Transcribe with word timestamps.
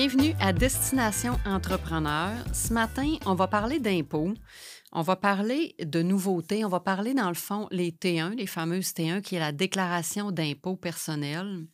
Bienvenue 0.00 0.32
à 0.38 0.52
Destination 0.52 1.36
Entrepreneur. 1.44 2.30
Ce 2.54 2.72
matin, 2.72 3.16
on 3.26 3.34
va 3.34 3.48
parler 3.48 3.80
d'impôts. 3.80 4.32
On 4.92 5.02
va 5.02 5.16
parler 5.16 5.74
de 5.80 6.02
nouveautés. 6.02 6.64
On 6.64 6.68
va 6.68 6.78
parler, 6.78 7.14
dans 7.14 7.26
le 7.26 7.34
fond, 7.34 7.66
les 7.72 7.90
T1, 7.90 8.36
les 8.36 8.46
fameuses 8.46 8.92
T1, 8.92 9.22
qui 9.22 9.34
est 9.34 9.40
la 9.40 9.50
déclaration 9.50 10.30
d'impôt 10.30 10.76
personnel. 10.76 11.66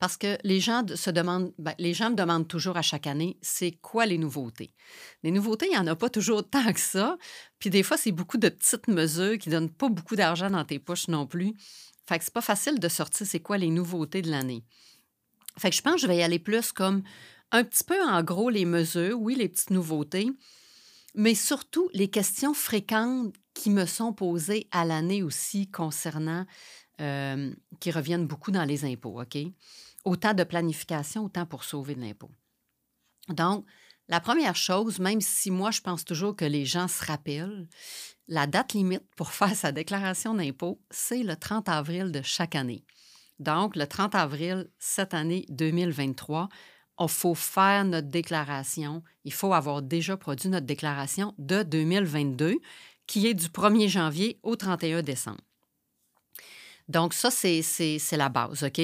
Parce 0.00 0.16
que 0.16 0.36
les 0.42 0.58
gens 0.58 0.84
se 0.92 1.10
demandent, 1.10 1.52
ben, 1.58 1.76
les 1.78 1.94
gens 1.94 2.10
me 2.10 2.16
demandent 2.16 2.48
toujours 2.48 2.76
à 2.76 2.82
chaque 2.82 3.06
année, 3.06 3.38
c'est 3.40 3.70
quoi 3.70 4.04
les 4.04 4.18
nouveautés? 4.18 4.74
Les 5.22 5.30
nouveautés, 5.30 5.66
il 5.66 5.70
n'y 5.70 5.78
en 5.78 5.86
a 5.86 5.94
pas 5.94 6.10
toujours 6.10 6.42
tant 6.42 6.72
que 6.72 6.80
ça. 6.80 7.16
Puis 7.60 7.70
des 7.70 7.84
fois, 7.84 7.98
c'est 7.98 8.10
beaucoup 8.10 8.36
de 8.36 8.48
petites 8.48 8.88
mesures 8.88 9.38
qui 9.38 9.48
ne 9.48 9.54
donnent 9.54 9.70
pas 9.70 9.88
beaucoup 9.88 10.16
d'argent 10.16 10.50
dans 10.50 10.64
tes 10.64 10.80
poches 10.80 11.06
non 11.06 11.28
plus. 11.28 11.54
Fait 12.08 12.18
que 12.18 12.24
c'est 12.24 12.34
pas 12.34 12.40
facile 12.40 12.80
de 12.80 12.88
sortir 12.88 13.28
c'est 13.28 13.38
quoi 13.38 13.58
les 13.58 13.70
nouveautés 13.70 14.22
de 14.22 14.30
l'année. 14.32 14.64
Fait 15.60 15.72
je 15.72 15.82
pense 15.82 15.94
que 15.94 16.00
je 16.00 16.06
vais 16.06 16.16
y 16.16 16.22
aller 16.22 16.38
plus 16.38 16.72
comme 16.72 17.02
un 17.52 17.64
petit 17.64 17.84
peu 17.84 18.00
en 18.02 18.22
gros 18.22 18.48
les 18.48 18.64
mesures, 18.64 19.20
oui, 19.20 19.34
les 19.34 19.48
petites 19.48 19.70
nouveautés, 19.70 20.30
mais 21.14 21.34
surtout 21.34 21.90
les 21.92 22.08
questions 22.08 22.54
fréquentes 22.54 23.34
qui 23.52 23.70
me 23.70 23.84
sont 23.84 24.12
posées 24.12 24.68
à 24.70 24.84
l'année 24.84 25.22
aussi 25.22 25.68
concernant, 25.70 26.46
euh, 27.00 27.52
qui 27.78 27.90
reviennent 27.90 28.26
beaucoup 28.26 28.50
dans 28.50 28.64
les 28.64 28.84
impôts, 28.84 29.20
OK? 29.20 29.36
autant 30.04 30.34
de 30.34 30.44
planification, 30.44 31.24
autant 31.24 31.46
pour 31.46 31.64
sauver 31.64 31.94
de 31.94 32.00
l'impôt. 32.00 32.30
Donc, 33.28 33.66
la 34.08 34.20
première 34.20 34.56
chose, 34.56 34.98
même 34.98 35.20
si 35.20 35.50
moi, 35.50 35.70
je 35.70 35.80
pense 35.80 36.04
toujours 36.04 36.34
que 36.34 36.44
les 36.44 36.64
gens 36.64 36.88
se 36.88 37.04
rappellent, 37.04 37.68
la 38.28 38.46
date 38.46 38.72
limite 38.72 39.04
pour 39.14 39.30
faire 39.32 39.54
sa 39.54 39.72
déclaration 39.72 40.34
d'impôt, 40.34 40.80
c'est 40.90 41.22
le 41.22 41.36
30 41.36 41.68
avril 41.68 42.12
de 42.12 42.22
chaque 42.22 42.54
année. 42.54 42.84
Donc, 43.40 43.74
le 43.74 43.86
30 43.86 44.14
avril, 44.14 44.68
cette 44.78 45.14
année 45.14 45.46
2023, 45.48 46.48
il 47.00 47.08
faut 47.08 47.34
faire 47.34 47.84
notre 47.86 48.08
déclaration. 48.08 49.02
Il 49.24 49.32
faut 49.32 49.54
avoir 49.54 49.80
déjà 49.80 50.16
produit 50.18 50.50
notre 50.50 50.66
déclaration 50.66 51.34
de 51.38 51.62
2022, 51.62 52.58
qui 53.06 53.26
est 53.26 53.34
du 53.34 53.46
1er 53.46 53.88
janvier 53.88 54.38
au 54.42 54.56
31 54.56 55.02
décembre. 55.02 55.40
Donc, 56.88 57.14
ça, 57.14 57.30
c'est 57.30 58.00
la 58.12 58.28
base, 58.28 58.62
OK? 58.62 58.80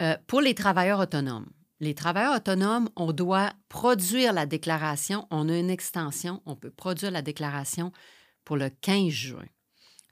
Euh, 0.00 0.16
pour 0.26 0.40
les 0.40 0.54
travailleurs 0.54 1.00
autonomes, 1.00 1.50
les 1.80 1.94
travailleurs 1.94 2.36
autonomes, 2.36 2.88
on 2.94 3.12
doit 3.12 3.52
produire 3.68 4.32
la 4.32 4.46
déclaration. 4.46 5.26
On 5.30 5.48
a 5.48 5.58
une 5.58 5.68
extension, 5.68 6.40
on 6.46 6.54
peut 6.54 6.70
produire 6.70 7.10
la 7.10 7.22
déclaration 7.22 7.92
pour 8.44 8.56
le 8.56 8.70
15 8.70 9.08
juin. 9.08 9.46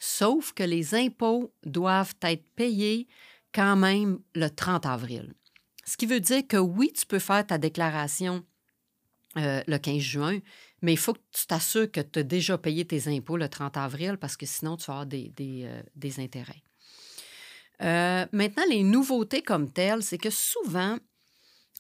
Sauf 0.01 0.53
que 0.53 0.65
les 0.65 0.95
impôts 0.95 1.55
doivent 1.65 2.15
être 2.23 2.45
payés 2.56 3.06
quand 3.55 3.77
même 3.77 4.19
le 4.34 4.48
30 4.48 4.87
avril. 4.87 5.34
Ce 5.84 5.97
qui 5.97 6.06
veut 6.06 6.20
dire 6.20 6.47
que 6.48 6.56
oui, 6.56 6.93
tu 6.93 7.06
peux 7.06 7.19
faire 7.19 7.47
ta 7.47 7.59
déclaration 7.59 8.45
euh, 9.37 9.62
le 9.67 9.78
15 9.78 9.98
juin, 9.98 10.39
mais 10.83 10.95
il 10.95 10.98
faut 10.98 11.12
que 11.12 11.21
tu 11.33 11.47
t'assures 11.47 11.91
que 11.91 12.01
tu 12.01 12.19
as 12.19 12.23
déjà 12.23 12.59
payé 12.59 12.84
tes 12.84 13.09
impôts 13.09 13.37
le 13.37 13.48
30 13.48 13.77
avril 13.77 14.17
parce 14.19 14.37
que 14.37 14.47
sinon, 14.47 14.77
tu 14.77 14.87
vas 14.87 15.05
des, 15.05 15.28
des 15.37 15.65
euh, 15.67 16.23
intérêts. 16.23 16.62
Euh, 17.83 18.27
maintenant, 18.33 18.65
les 18.69 18.83
nouveautés 18.83 19.43
comme 19.43 19.71
telles, 19.71 20.03
c'est 20.03 20.19
que 20.19 20.31
souvent, 20.31 20.98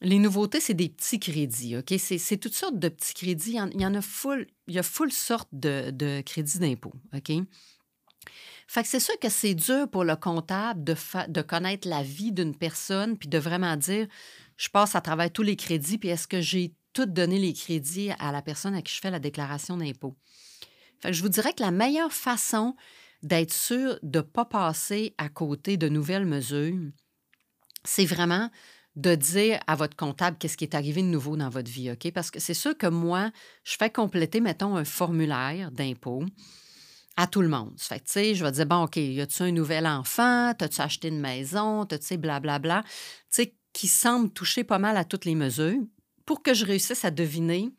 les 0.02 0.18
nouveautés, 0.18 0.60
c'est 0.60 0.74
des 0.74 0.88
petits 0.88 1.20
crédits, 1.20 1.76
OK? 1.76 1.92
C'est 1.98 2.38
toutes 2.38 2.54
sortes 2.54 2.78
de 2.78 2.88
petits 2.88 3.14
crédits. 3.14 3.58
Il 3.74 3.80
y 3.80 3.86
en, 3.86 3.94
a 3.94 4.02
full, 4.02 4.46
il 4.66 4.74
y 4.74 4.78
a 4.78 4.82
full 4.82 5.12
sorte 5.12 5.48
de, 5.52 6.20
crédits 6.22 6.58
d'impôt, 6.58 6.92
OK? 7.14 7.32
Fait 8.66 8.82
que 8.82 8.88
c'est 8.88 9.00
sûr 9.00 9.18
que 9.18 9.28
c'est 9.28 9.54
dur 9.54 9.88
pour 9.90 10.04
le 10.04 10.14
comptable 10.14 10.84
de, 10.84 11.42
connaître 11.42 11.88
la 11.88 12.02
vie 12.02 12.32
d'une 12.32 12.54
personne 12.54 13.16
puis 13.18 13.28
de 13.28 13.38
vraiment 13.38 13.76
dire, 13.76 14.06
je 14.56 14.68
passe 14.68 14.94
à 14.94 15.00
travers 15.00 15.32
tous 15.32 15.42
les 15.42 15.56
crédits, 15.56 15.98
puis 15.98 16.10
est-ce 16.10 16.28
que 16.28 16.40
j'ai 16.40 16.72
tout 16.92 17.06
donné 17.06 17.38
les 17.38 17.52
crédits 17.52 18.10
à 18.18 18.30
la 18.30 18.42
personne 18.42 18.74
à 18.74 18.82
qui 18.82 18.94
je 18.94 19.00
fais 19.00 19.10
la 19.10 19.18
déclaration 19.18 19.76
d'impôt? 19.76 20.14
Je 21.08 21.22
vous 21.22 21.28
dirais 21.28 21.52
que 21.52 21.62
la 21.62 21.70
meilleure 21.70 22.12
façon, 22.12 22.76
d'être 23.22 23.52
sûr 23.52 23.98
de 24.02 24.18
ne 24.18 24.22
pas 24.22 24.44
passer 24.44 25.14
à 25.18 25.28
côté 25.28 25.76
de 25.76 25.88
nouvelles 25.88 26.26
mesures, 26.26 26.90
c'est 27.84 28.06
vraiment 28.06 28.50
de 28.96 29.14
dire 29.14 29.60
à 29.66 29.76
votre 29.76 29.96
comptable 29.96 30.36
qu'est-ce 30.38 30.56
qui 30.56 30.64
est 30.64 30.74
arrivé 30.74 31.02
de 31.02 31.08
nouveau 31.08 31.36
dans 31.36 31.48
votre 31.48 31.70
vie, 31.70 31.90
OK? 31.90 32.10
Parce 32.12 32.30
que 32.30 32.40
c'est 32.40 32.54
sûr 32.54 32.76
que 32.76 32.86
moi, 32.86 33.30
je 33.64 33.76
fais 33.76 33.90
compléter, 33.90 34.40
mettons, 34.40 34.76
un 34.76 34.84
formulaire 34.84 35.70
d'impôt 35.70 36.24
à 37.16 37.26
tout 37.26 37.42
le 37.42 37.48
monde. 37.48 37.74
Fait 37.78 38.00
tu 38.00 38.04
sais, 38.06 38.34
je 38.34 38.44
vais 38.44 38.52
dire, 38.52 38.66
bon, 38.66 38.84
OK, 38.84 38.96
y 38.96 39.20
a-tu 39.20 39.42
un 39.42 39.52
nouvel 39.52 39.86
enfant? 39.86 40.54
T'as-tu 40.56 40.80
acheté 40.80 41.08
une 41.08 41.20
maison? 41.20 41.84
T'as-tu, 41.84 42.06
sais, 42.06 42.16
blablabla, 42.16 42.82
tu 42.82 42.90
sais, 43.30 43.54
qui 43.72 43.88
semble 43.88 44.30
toucher 44.30 44.64
pas 44.64 44.78
mal 44.78 44.96
à 44.96 45.04
toutes 45.04 45.24
les 45.24 45.34
mesures 45.34 45.80
pour 46.26 46.42
que 46.42 46.54
je 46.54 46.64
réussisse 46.64 47.04
à 47.04 47.10
deviner 47.10 47.70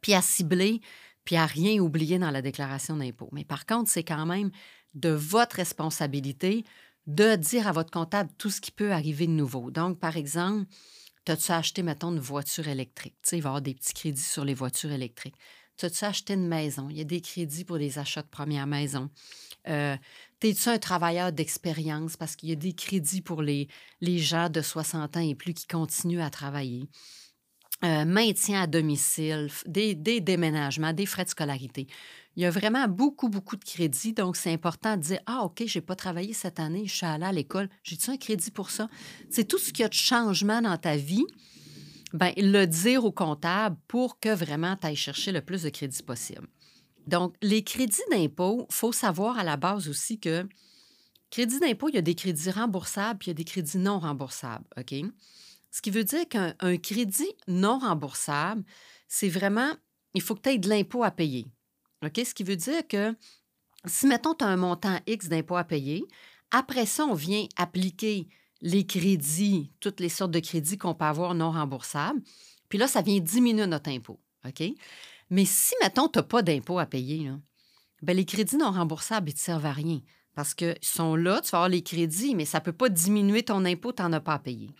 puis 0.00 0.14
à 0.14 0.22
cibler 0.22 0.80
puis 1.24 1.36
à 1.36 1.44
rien 1.46 1.78
oublier 1.80 2.18
dans 2.18 2.30
la 2.30 2.40
déclaration 2.40 2.96
d'impôt. 2.96 3.28
Mais 3.32 3.44
par 3.44 3.66
contre, 3.66 3.90
c'est 3.90 4.02
quand 4.02 4.26
même 4.26 4.50
de 4.94 5.10
votre 5.10 5.56
responsabilité 5.56 6.64
de 7.06 7.36
dire 7.36 7.68
à 7.68 7.72
votre 7.72 7.90
comptable 7.90 8.30
tout 8.38 8.50
ce 8.50 8.60
qui 8.60 8.70
peut 8.70 8.92
arriver 8.92 9.26
de 9.26 9.32
nouveau. 9.32 9.70
Donc, 9.70 9.98
par 9.98 10.16
exemple, 10.16 10.66
as-tu 11.26 11.52
acheté, 11.52 11.82
mettons, 11.82 12.12
une 12.12 12.18
voiture 12.18 12.68
électrique? 12.68 13.16
Tu 13.22 13.30
sais, 13.30 13.36
il 13.38 13.42
va 13.42 13.48
y 13.48 13.50
avoir 13.50 13.62
des 13.62 13.74
petits 13.74 13.94
crédits 13.94 14.22
sur 14.22 14.44
les 14.44 14.54
voitures 14.54 14.92
électriques. 14.92 15.36
As-tu 15.86 16.04
acheté 16.04 16.34
une 16.34 16.48
maison? 16.48 16.88
Il 16.90 16.98
y 16.98 17.00
a 17.00 17.04
des 17.04 17.20
crédits 17.20 17.64
pour 17.64 17.78
des 17.78 17.98
achats 17.98 18.22
de 18.22 18.28
première 18.28 18.66
maison. 18.66 19.10
Euh, 19.68 19.96
T'es-tu 20.40 20.68
un 20.68 20.78
travailleur 20.78 21.32
d'expérience? 21.32 22.16
Parce 22.16 22.36
qu'il 22.36 22.48
y 22.48 22.52
a 22.52 22.56
des 22.56 22.72
crédits 22.72 23.22
pour 23.22 23.42
les, 23.42 23.68
les 24.00 24.18
gens 24.18 24.48
de 24.48 24.62
60 24.62 25.16
ans 25.16 25.20
et 25.20 25.34
plus 25.34 25.52
qui 25.52 25.66
continuent 25.66 26.22
à 26.22 26.30
travailler. 26.30 26.88
Euh, 27.84 28.04
maintien 28.04 28.62
à 28.62 28.66
domicile, 28.66 29.48
des, 29.66 29.94
déménagements, 29.94 30.92
des 30.92 31.06
frais 31.06 31.24
de 31.24 31.28
scolarité. 31.28 31.86
Il 32.34 32.42
y 32.42 32.46
a 32.46 32.50
vraiment 32.50 32.88
beaucoup, 32.88 33.28
beaucoup 33.28 33.54
de 33.54 33.64
crédits. 33.64 34.12
Donc, 34.12 34.36
c'est 34.36 34.52
important 34.52 34.96
de 34.96 35.02
dire 35.02 35.20
Ah, 35.26 35.44
OK, 35.44 35.62
je 35.64 35.78
n'ai 35.78 35.82
pas 35.82 35.94
travaillé 35.94 36.32
cette 36.32 36.58
année, 36.58 36.86
je 36.86 36.94
suis 36.94 37.06
allé 37.06 37.24
à 37.24 37.30
l'école. 37.30 37.68
J'ai-tu 37.84 38.10
un 38.10 38.16
crédit 38.16 38.50
pour 38.50 38.70
ça? 38.70 38.88
C'est 39.30 39.46
tout 39.46 39.58
ce 39.58 39.72
qui 39.72 39.84
a 39.84 39.88
de 39.88 39.94
changement 39.94 40.60
dans 40.60 40.76
ta 40.76 40.96
vie. 40.96 41.24
Bien, 42.12 42.32
le 42.36 42.64
dire 42.64 43.04
au 43.04 43.12
comptable 43.12 43.76
pour 43.86 44.18
que 44.18 44.30
vraiment 44.30 44.76
tu 44.76 44.86
ailles 44.86 44.96
chercher 44.96 45.32
le 45.32 45.42
plus 45.42 45.62
de 45.62 45.68
crédits 45.68 46.02
possible. 46.02 46.48
Donc, 47.06 47.34
les 47.42 47.62
crédits 47.62 48.02
d'impôt, 48.10 48.66
il 48.68 48.74
faut 48.74 48.92
savoir 48.92 49.38
à 49.38 49.44
la 49.44 49.56
base 49.56 49.88
aussi 49.88 50.18
que 50.18 50.46
crédit 51.30 51.58
d'impôt, 51.60 51.88
il 51.88 51.94
y 51.94 51.98
a 51.98 52.02
des 52.02 52.14
crédits 52.14 52.50
remboursables 52.50 53.18
puis 53.18 53.26
il 53.26 53.30
y 53.30 53.32
a 53.32 53.34
des 53.34 53.44
crédits 53.44 53.78
non 53.78 53.98
remboursables. 53.98 54.64
OK? 54.78 54.94
Ce 55.70 55.82
qui 55.82 55.90
veut 55.90 56.04
dire 56.04 56.26
qu'un 56.28 56.54
crédit 56.78 57.30
non 57.46 57.78
remboursable, 57.78 58.64
c'est 59.06 59.28
vraiment, 59.28 59.70
il 60.14 60.22
faut 60.22 60.34
que 60.34 60.42
tu 60.42 60.50
aies 60.50 60.58
de 60.58 60.68
l'impôt 60.68 61.04
à 61.04 61.10
payer. 61.10 61.46
OK? 62.04 62.20
Ce 62.24 62.32
qui 62.32 62.42
veut 62.42 62.56
dire 62.56 62.86
que 62.88 63.14
si, 63.84 64.06
mettons, 64.06 64.34
tu 64.34 64.44
as 64.44 64.48
un 64.48 64.56
montant 64.56 64.98
X 65.06 65.28
d'impôt 65.28 65.56
à 65.56 65.64
payer, 65.64 66.04
après 66.50 66.86
ça, 66.86 67.04
on 67.04 67.14
vient 67.14 67.46
appliquer 67.56 68.28
les 68.60 68.86
crédits, 68.86 69.72
toutes 69.80 70.00
les 70.00 70.08
sortes 70.08 70.30
de 70.30 70.40
crédits 70.40 70.78
qu'on 70.78 70.94
peut 70.94 71.04
avoir 71.04 71.34
non 71.34 71.50
remboursables. 71.50 72.20
Puis 72.68 72.78
là, 72.78 72.88
ça 72.88 73.02
vient 73.02 73.18
diminuer 73.20 73.66
notre 73.66 73.90
impôt. 73.90 74.20
OK? 74.46 74.62
Mais 75.30 75.44
si, 75.44 75.74
mettons, 75.82 76.08
tu 76.08 76.18
n'as 76.18 76.22
pas 76.22 76.42
d'impôt 76.42 76.78
à 76.78 76.86
payer, 76.86 77.30
bien, 78.02 78.14
les 78.14 78.24
crédits 78.24 78.56
non 78.56 78.70
remboursables, 78.70 79.30
ils 79.30 79.34
ne 79.34 79.38
servent 79.38 79.66
à 79.66 79.72
rien. 79.72 80.00
Parce 80.34 80.54
qu'ils 80.54 80.76
sont 80.82 81.16
là, 81.16 81.40
tu 81.40 81.50
vas 81.50 81.58
avoir 81.58 81.68
les 81.68 81.82
crédits, 81.82 82.34
mais 82.34 82.44
ça 82.44 82.58
ne 82.58 82.64
peut 82.64 82.72
pas 82.72 82.88
diminuer 82.88 83.42
ton 83.42 83.64
impôt, 83.64 83.92
tu 83.92 84.02
n'en 84.02 84.12
as 84.12 84.20
pas 84.20 84.34
à 84.34 84.38
payer 84.38 84.70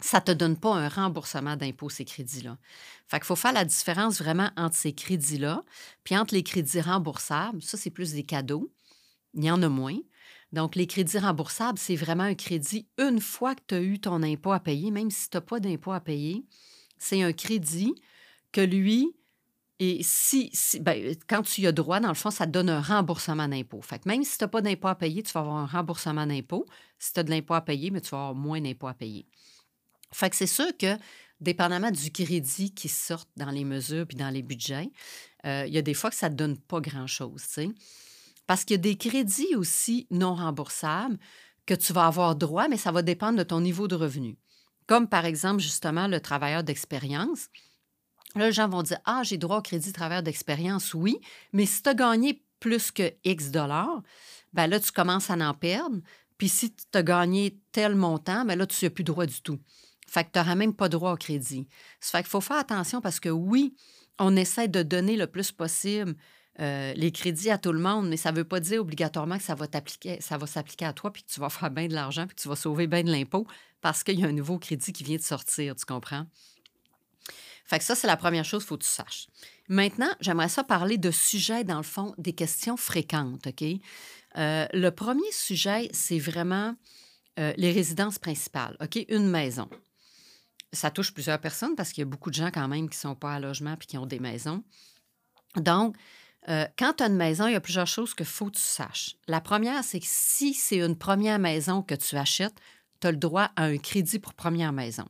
ça 0.00 0.18
ne 0.18 0.24
te 0.24 0.32
donne 0.32 0.56
pas 0.56 0.74
un 0.74 0.88
remboursement 0.88 1.56
d'impôt, 1.56 1.88
ces 1.88 2.04
crédits-là. 2.04 2.58
Fait 3.08 3.18
qu'il 3.18 3.26
faut 3.26 3.36
faire 3.36 3.52
la 3.52 3.64
différence 3.64 4.18
vraiment 4.18 4.50
entre 4.56 4.76
ces 4.76 4.92
crédits-là, 4.92 5.64
puis 6.02 6.16
entre 6.16 6.34
les 6.34 6.42
crédits 6.42 6.80
remboursables, 6.80 7.62
ça, 7.62 7.78
c'est 7.78 7.90
plus 7.90 8.12
des 8.12 8.24
cadeaux. 8.24 8.70
Il 9.34 9.44
y 9.44 9.50
en 9.50 9.62
a 9.62 9.68
moins. 9.68 9.96
Donc, 10.52 10.76
les 10.76 10.86
crédits 10.86 11.18
remboursables, 11.18 11.78
c'est 11.78 11.96
vraiment 11.96 12.24
un 12.24 12.34
crédit 12.34 12.86
une 12.98 13.20
fois 13.20 13.54
que 13.54 13.62
tu 13.68 13.74
as 13.74 13.80
eu 13.80 13.98
ton 13.98 14.22
impôt 14.22 14.52
à 14.52 14.60
payer, 14.60 14.90
même 14.90 15.10
si 15.10 15.28
tu 15.28 15.36
n'as 15.36 15.40
pas 15.40 15.60
d'impôt 15.60 15.92
à 15.92 16.00
payer, 16.00 16.44
c'est 16.98 17.22
un 17.22 17.32
crédit 17.32 17.94
que 18.52 18.60
lui, 18.60 19.14
et 19.80 20.00
si, 20.02 20.52
ben, 20.80 21.16
quand 21.28 21.42
tu 21.42 21.62
y 21.62 21.66
as 21.66 21.72
droit, 21.72 21.98
dans 21.98 22.08
le 22.08 22.14
fond, 22.14 22.30
ça 22.30 22.46
te 22.46 22.52
donne 22.52 22.70
un 22.70 22.80
remboursement 22.80 23.48
d'impôt. 23.48 23.82
Fait 23.82 23.98
que 23.98 24.08
même 24.08 24.22
si 24.22 24.38
tu 24.38 24.44
n'as 24.44 24.48
pas 24.48 24.60
d'impôt 24.60 24.88
à 24.88 24.94
payer, 24.94 25.22
tu 25.22 25.32
vas 25.32 25.40
avoir 25.40 25.56
un 25.56 25.66
remboursement 25.66 26.26
d'impôt. 26.26 26.64
Si 26.98 27.12
tu 27.12 27.20
as 27.20 27.22
de 27.24 27.30
l'impôt 27.30 27.54
à 27.54 27.60
payer, 27.60 27.90
mais 27.90 28.00
tu 28.00 28.10
vas 28.10 28.18
avoir 28.18 28.34
moins 28.34 28.60
d'impôt 28.60 28.86
à 28.86 28.94
payer. 28.94 29.26
Fait 30.12 30.30
que 30.30 30.36
c'est 30.36 30.46
sûr 30.46 30.76
que, 30.78 30.96
dépendamment 31.40 31.90
du 31.90 32.12
crédit 32.12 32.72
qui 32.72 32.88
sort 32.88 33.24
dans 33.36 33.50
les 33.50 33.64
mesures 33.64 34.06
puis 34.06 34.16
dans 34.16 34.30
les 34.30 34.42
budgets, 34.42 34.90
euh, 35.44 35.64
il 35.66 35.74
y 35.74 35.78
a 35.78 35.82
des 35.82 35.94
fois 35.94 36.10
que 36.10 36.16
ça 36.16 36.30
ne 36.30 36.36
donne 36.36 36.56
pas 36.56 36.80
grand-chose, 36.80 37.42
Parce 38.46 38.64
qu'il 38.64 38.74
y 38.74 38.78
a 38.78 38.82
des 38.82 38.96
crédits 38.96 39.54
aussi 39.56 40.06
non 40.10 40.34
remboursables 40.34 41.18
que 41.66 41.74
tu 41.74 41.92
vas 41.92 42.06
avoir 42.06 42.36
droit, 42.36 42.68
mais 42.68 42.76
ça 42.76 42.92
va 42.92 43.02
dépendre 43.02 43.38
de 43.38 43.42
ton 43.42 43.60
niveau 43.60 43.88
de 43.88 43.94
revenu. 43.94 44.36
Comme 44.86 45.08
par 45.08 45.24
exemple, 45.24 45.62
justement, 45.62 46.08
le 46.08 46.20
travailleur 46.20 46.62
d'expérience. 46.62 47.48
Là, 48.34 48.46
les 48.46 48.52
gens 48.52 48.68
vont 48.68 48.82
dire 48.82 48.98
Ah, 49.04 49.22
j'ai 49.22 49.38
droit 49.38 49.58
au 49.58 49.62
crédit 49.62 49.92
travailleur 49.92 50.22
d'expérience, 50.22 50.92
oui, 50.92 51.18
mais 51.52 51.66
si 51.66 51.82
tu 51.82 51.88
as 51.88 51.94
gagné 51.94 52.44
plus 52.60 52.90
que 52.90 53.12
X 53.24 53.50
dollars, 53.50 54.02
ben 54.52 54.66
là, 54.66 54.80
tu 54.80 54.92
commences 54.92 55.30
à 55.30 55.34
en 55.34 55.54
perdre. 55.54 55.98
Puis 56.38 56.48
si 56.48 56.74
tu 56.74 56.98
as 56.98 57.02
gagné 57.02 57.60
tel 57.72 57.94
montant, 57.94 58.44
ben 58.44 58.58
là, 58.58 58.66
tu 58.66 58.84
n'as 58.84 58.90
plus 58.90 59.04
droit 59.04 59.26
du 59.26 59.40
tout. 59.40 59.58
Fait 60.06 60.24
que 60.24 60.30
tu 60.32 60.38
n'auras 60.38 60.54
même 60.54 60.74
pas 60.74 60.88
droit 60.88 61.12
au 61.12 61.16
crédit. 61.16 61.68
Ça 62.00 62.18
fait 62.18 62.24
qu'il 62.24 62.30
faut 62.30 62.40
faire 62.40 62.58
attention 62.58 63.00
parce 63.00 63.20
que 63.20 63.28
oui, 63.28 63.74
on 64.18 64.36
essaie 64.36 64.68
de 64.68 64.82
donner 64.82 65.16
le 65.16 65.26
plus 65.26 65.52
possible 65.52 66.14
euh, 66.60 66.92
les 66.94 67.10
crédits 67.10 67.50
à 67.50 67.58
tout 67.58 67.72
le 67.72 67.80
monde, 67.80 68.08
mais 68.08 68.16
ça 68.16 68.30
ne 68.30 68.36
veut 68.36 68.44
pas 68.44 68.60
dire 68.60 68.80
obligatoirement 68.80 69.38
que 69.38 69.42
ça 69.44 69.54
va 69.54 69.66
t'appliquer, 69.66 70.20
ça 70.20 70.38
va 70.38 70.46
s'appliquer 70.46 70.84
à 70.84 70.92
toi, 70.92 71.12
puis 71.12 71.24
que 71.24 71.32
tu 71.32 71.40
vas 71.40 71.50
faire 71.50 71.70
bien 71.70 71.88
de 71.88 71.94
l'argent, 71.94 72.26
puis 72.26 72.36
que 72.36 72.42
tu 72.42 72.48
vas 72.48 72.56
sauver 72.56 72.86
bien 72.86 73.02
de 73.02 73.10
l'impôt 73.10 73.46
parce 73.80 74.02
qu'il 74.02 74.18
y 74.18 74.24
a 74.24 74.28
un 74.28 74.32
nouveau 74.32 74.58
crédit 74.58 74.92
qui 74.92 75.04
vient 75.04 75.16
de 75.16 75.22
sortir, 75.22 75.76
tu 75.76 75.84
comprends? 75.84 76.26
Fait 77.66 77.78
que 77.78 77.84
ça, 77.84 77.94
c'est 77.94 78.06
la 78.06 78.16
première 78.16 78.44
chose 78.44 78.62
qu'il 78.62 78.68
faut 78.68 78.78
que 78.78 78.84
tu 78.84 78.90
saches. 78.90 79.26
Maintenant, 79.68 80.10
j'aimerais 80.20 80.48
ça 80.48 80.62
parler 80.64 80.98
de 80.98 81.10
sujets, 81.10 81.64
dans 81.64 81.78
le 81.78 81.82
fond, 81.82 82.14
des 82.18 82.34
questions 82.34 82.76
fréquentes, 82.76 83.46
OK? 83.46 83.64
Euh, 84.36 84.66
le 84.72 84.90
premier 84.90 85.30
sujet, 85.32 85.88
c'est 85.92 86.18
vraiment 86.18 86.74
euh, 87.38 87.52
les 87.56 87.72
résidences 87.72 88.18
principales, 88.18 88.76
OK? 88.80 89.04
Une 89.08 89.28
maison. 89.28 89.68
Ça 90.72 90.90
touche 90.90 91.12
plusieurs 91.12 91.40
personnes 91.40 91.74
parce 91.74 91.92
qu'il 91.92 92.02
y 92.02 92.06
a 92.06 92.10
beaucoup 92.10 92.30
de 92.30 92.34
gens 92.34 92.50
quand 92.50 92.68
même 92.68 92.88
qui 92.88 92.96
ne 92.96 93.00
sont 93.00 93.14
pas 93.14 93.34
à 93.34 93.40
logement 93.40 93.76
puis 93.76 93.86
qui 93.86 93.98
ont 93.98 94.06
des 94.06 94.18
maisons. 94.18 94.62
Donc, 95.56 95.96
euh, 96.48 96.66
quand 96.78 96.94
tu 96.94 97.04
as 97.04 97.06
une 97.06 97.16
maison, 97.16 97.46
il 97.46 97.52
y 97.52 97.56
a 97.56 97.60
plusieurs 97.60 97.86
choses 97.86 98.14
qu'il 98.14 98.26
faut 98.26 98.46
que 98.46 98.56
tu 98.56 98.62
saches. 98.62 99.16
La 99.28 99.40
première, 99.40 99.82
c'est 99.82 100.00
que 100.00 100.06
si 100.08 100.52
c'est 100.54 100.78
une 100.78 100.96
première 100.96 101.38
maison 101.38 101.82
que 101.82 101.94
tu 101.94 102.16
achètes, 102.16 102.54
tu 103.00 103.06
as 103.06 103.12
le 103.12 103.16
droit 103.16 103.50
à 103.56 103.64
un 103.64 103.78
crédit 103.78 104.18
pour 104.18 104.34
première 104.34 104.72
maison. 104.72 105.04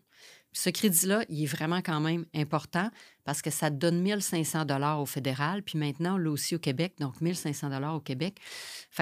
ce 0.52 0.70
crédit-là, 0.70 1.24
il 1.28 1.42
est 1.42 1.46
vraiment 1.46 1.82
quand 1.82 1.98
même 1.98 2.26
important 2.32 2.88
parce 3.24 3.42
que 3.42 3.50
ça 3.50 3.70
te 3.70 3.74
donne 3.74 4.00
1500 4.00 4.66
dollars 4.66 5.00
au 5.00 5.06
fédéral, 5.06 5.64
puis 5.64 5.78
maintenant, 5.78 6.16
là 6.16 6.30
aussi 6.30 6.54
au 6.54 6.60
Québec, 6.60 6.94
donc 7.00 7.20
1500 7.20 7.70
dollars 7.70 7.96
au 7.96 8.00
Québec. 8.00 8.38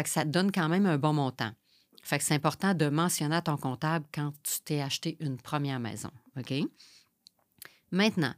Ça 0.07 0.25
te 0.25 0.29
donne 0.29 0.51
quand 0.51 0.71
même 0.71 0.87
un 0.87 0.97
bon 0.97 1.13
montant. 1.13 1.51
Fait 2.03 2.19
que 2.19 2.25
c'est 2.25 2.35
important 2.35 2.73
de 2.75 2.89
mentionner 2.89 3.37
à 3.37 3.43
ton 3.43 3.57
comptable 3.57 4.07
quand 4.13 4.33
tu 4.43 4.61
t'es 4.65 4.81
acheté 4.81 5.17
une 5.21 5.37
première 5.37 5.79
maison. 5.79 6.11
Maintenant, 7.91 8.35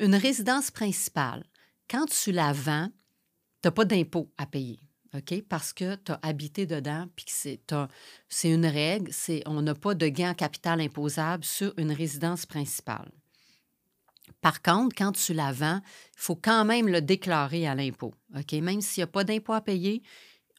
une 0.00 0.14
résidence 0.14 0.70
principale, 0.70 1.44
quand 1.88 2.06
tu 2.06 2.32
la 2.32 2.52
vends, 2.52 2.90
n'as 3.64 3.70
pas 3.70 3.84
d'impôt 3.84 4.30
à 4.38 4.46
payer. 4.46 4.80
OK? 5.14 5.42
Parce 5.48 5.72
que 5.72 5.96
tu 5.96 6.12
as 6.12 6.20
habité 6.22 6.66
dedans, 6.66 7.06
puis 7.16 7.26
c'est, 7.28 7.60
une 8.44 8.66
règle, 8.66 9.10
c'est, 9.12 9.42
on 9.46 9.62
n'a 9.62 9.74
pas 9.74 9.94
de 9.94 10.06
gain 10.08 10.30
en 10.30 10.34
capital 10.34 10.80
imposable 10.80 11.44
sur 11.44 11.72
une 11.78 11.92
résidence 11.92 12.46
principale. 12.46 13.10
Par 14.40 14.62
contre, 14.62 14.94
quand 14.96 15.12
tu 15.12 15.32
la 15.32 15.52
vends, 15.52 15.80
il 15.82 16.20
faut 16.20 16.36
quand 16.36 16.64
même 16.64 16.88
le 16.88 17.00
déclarer 17.00 17.66
à 17.66 17.74
l'impôt. 17.74 18.14
OK? 18.36 18.52
Même 18.52 18.80
s'il 18.80 19.00
n'y 19.00 19.04
a 19.04 19.08
pas 19.08 19.24
d'impôt 19.24 19.54
à 19.54 19.60
payer, 19.60 20.02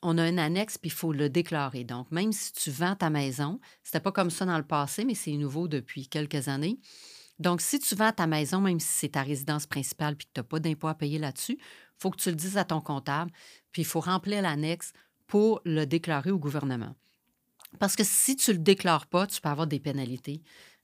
on 0.01 0.17
a 0.17 0.23
un 0.23 0.37
annexe, 0.37 0.77
puis 0.77 0.89
il 0.89 0.93
faut 0.93 1.13
le 1.13 1.29
déclarer. 1.29 1.83
Donc, 1.83 2.11
même 2.11 2.31
si 2.31 2.53
tu 2.53 2.71
vends 2.71 2.95
ta 2.95 3.09
maison, 3.09 3.59
ce 3.83 3.89
n'était 3.89 3.99
pas 3.99 4.11
comme 4.11 4.29
ça 4.29 4.45
dans 4.45 4.57
le 4.57 4.63
passé, 4.63 5.05
mais 5.05 5.13
c'est 5.13 5.31
nouveau 5.33 5.67
depuis 5.67 6.07
quelques 6.07 6.47
années. 6.47 6.79
Donc, 7.39 7.61
si 7.61 7.79
tu 7.79 7.95
vends 7.95 8.11
ta 8.11 8.27
maison, 8.27 8.59
même 8.59 8.79
si 8.79 8.87
c'est 8.87 9.09
ta 9.09 9.23
résidence 9.23 9.65
principale, 9.65 10.15
puis 10.15 10.27
que 10.27 10.33
tu 10.33 10.39
n'as 10.39 10.43
pas 10.43 10.59
d'impôt 10.59 10.87
à 10.87 10.93
payer 10.93 11.19
là-dessus, 11.19 11.57
il 11.59 12.01
faut 12.01 12.11
que 12.11 12.17
tu 12.17 12.29
le 12.29 12.35
dises 12.35 12.57
à 12.57 12.65
ton 12.65 12.81
comptable, 12.81 13.31
puis 13.71 13.83
il 13.83 13.85
faut 13.85 14.01
remplir 14.01 14.41
l'annexe 14.41 14.93
pour 15.27 15.61
le 15.63 15.85
déclarer 15.85 16.31
au 16.31 16.39
gouvernement. 16.39 16.95
Parce 17.77 17.95
que 17.95 18.03
si 18.03 18.35
tu 18.35 18.51
ne 18.51 18.55
le 18.57 18.61
déclares 18.61 19.07
pas, 19.07 19.27
tu 19.27 19.39
peux 19.39 19.49
avoir 19.49 19.67
des 19.67 19.79
pénalités. 19.79 20.41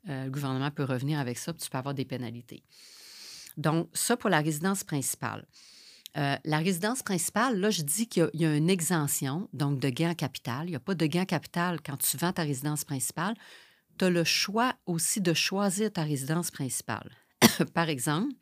Euh, 0.08 0.26
le 0.26 0.32
gouvernement 0.32 0.72
peut 0.72 0.84
revenir 0.84 1.20
avec 1.20 1.38
ça, 1.38 1.52
puis 1.52 1.64
tu 1.64 1.70
peux 1.70 1.78
avoir 1.78 1.96
des 1.96 2.06
pénalités. 2.06 2.64
Donc, 3.58 3.90
ça 3.94 4.16
pour 4.16 4.30
la 4.30 4.40
résidence 4.40 4.84
principale. 4.84 5.48
Euh, 6.18 6.38
la 6.46 6.60
résidence 6.60 7.04
principale, 7.04 7.60
là, 7.60 7.70
je 7.70 7.82
dis 7.82 8.08
qu'il 8.08 8.30
y, 8.34 8.46
a 8.46 8.56
une 8.56 8.70
exemption, 8.70 9.50
donc 9.52 9.80
de 9.80 9.90
gain 9.90 10.12
en 10.12 10.16
capital. 10.16 10.68
Il 10.68 10.70
n'y 10.70 10.76
a 10.76 10.80
pas 10.80 10.96
de 10.96 11.06
gain 11.06 11.24
en 11.24 11.26
capital 11.26 11.82
quand 11.82 11.98
tu 11.98 12.16
vends 12.18 12.32
ta 12.32 12.44
résidence 12.44 12.86
principale. 12.86 13.36
Tu 13.98 14.06
as 14.06 14.10
le 14.10 14.24
choix 14.24 14.76
aussi 14.86 15.22
de 15.22 15.34
choisir 15.34 15.92
ta 15.92 16.04
résidence 16.04 16.52
principale. 16.52 17.10
Par 17.74 17.90
exemple, 17.90 18.34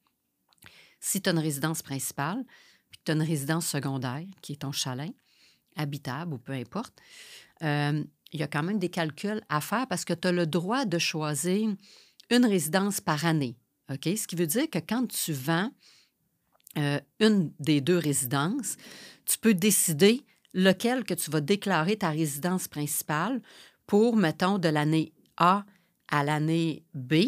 si 0.99 1.21
tu 1.21 1.29
as 1.29 1.33
une 1.33 1.39
résidence 1.39 1.81
principale, 1.81 2.43
puis 2.89 2.99
tu 3.05 3.11
as 3.11 3.15
une 3.15 3.21
résidence 3.21 3.67
secondaire, 3.67 4.25
qui 4.41 4.53
est 4.53 4.61
ton 4.61 4.71
chalet, 4.71 5.13
habitable 5.75 6.33
ou 6.33 6.37
peu 6.37 6.53
importe, 6.53 6.93
euh, 7.63 8.03
il 8.31 8.39
y 8.39 8.43
a 8.43 8.47
quand 8.47 8.63
même 8.63 8.79
des 8.79 8.89
calculs 8.89 9.41
à 9.49 9.61
faire 9.61 9.87
parce 9.87 10.05
que 10.05 10.13
tu 10.13 10.27
as 10.27 10.31
le 10.31 10.47
droit 10.47 10.85
de 10.85 10.97
choisir 10.97 11.69
une 12.29 12.45
résidence 12.45 12.99
par 12.99 13.25
année. 13.25 13.57
OK? 13.91 14.03
Ce 14.05 14.27
qui 14.27 14.35
veut 14.35 14.47
dire 14.47 14.69
que 14.69 14.79
quand 14.79 15.07
tu 15.07 15.33
vends 15.33 15.71
euh, 16.77 16.99
une 17.19 17.51
des 17.59 17.81
deux 17.81 17.97
résidences, 17.97 18.77
tu 19.25 19.37
peux 19.37 19.53
décider 19.53 20.25
lequel 20.53 21.03
que 21.03 21.13
tu 21.13 21.29
vas 21.29 21.41
déclarer 21.41 21.97
ta 21.97 22.09
résidence 22.09 22.67
principale 22.67 23.41
pour, 23.85 24.15
mettons, 24.15 24.57
de 24.57 24.69
l'année 24.69 25.13
A 25.37 25.65
à 26.09 26.23
l'année 26.23 26.83
B. 26.93 27.25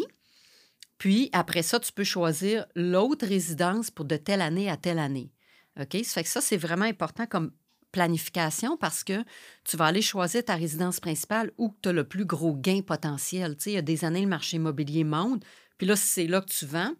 Puis, 0.98 1.28
après 1.32 1.62
ça, 1.62 1.78
tu 1.80 1.92
peux 1.92 2.04
choisir 2.04 2.66
l'autre 2.74 3.26
résidence 3.26 3.90
pour 3.90 4.04
de 4.04 4.16
telle 4.16 4.40
année 4.40 4.70
à 4.70 4.76
telle 4.76 4.98
année. 4.98 5.30
OK? 5.78 5.96
Ça 6.04 6.14
fait 6.14 6.22
que 6.22 6.28
ça, 6.28 6.40
c'est 6.40 6.56
vraiment 6.56 6.84
important 6.84 7.26
comme 7.26 7.52
planification 7.92 8.76
parce 8.76 9.04
que 9.04 9.24
tu 9.64 9.76
vas 9.76 9.86
aller 9.86 10.02
choisir 10.02 10.44
ta 10.44 10.54
résidence 10.54 11.00
principale 11.00 11.50
où 11.58 11.74
tu 11.82 11.88
as 11.88 11.92
le 11.92 12.04
plus 12.04 12.24
gros 12.24 12.54
gain 12.54 12.80
potentiel. 12.82 13.56
Il 13.66 13.72
y 13.72 13.76
a 13.76 13.82
des 13.82 14.04
années, 14.04 14.22
le 14.22 14.26
marché 14.26 14.56
immobilier 14.56 15.04
monte. 15.04 15.44
Puis 15.78 15.86
là, 15.86 15.96
c'est 15.96 16.26
là 16.26 16.40
que 16.40 16.50
tu 16.50 16.66
vends, 16.66 16.92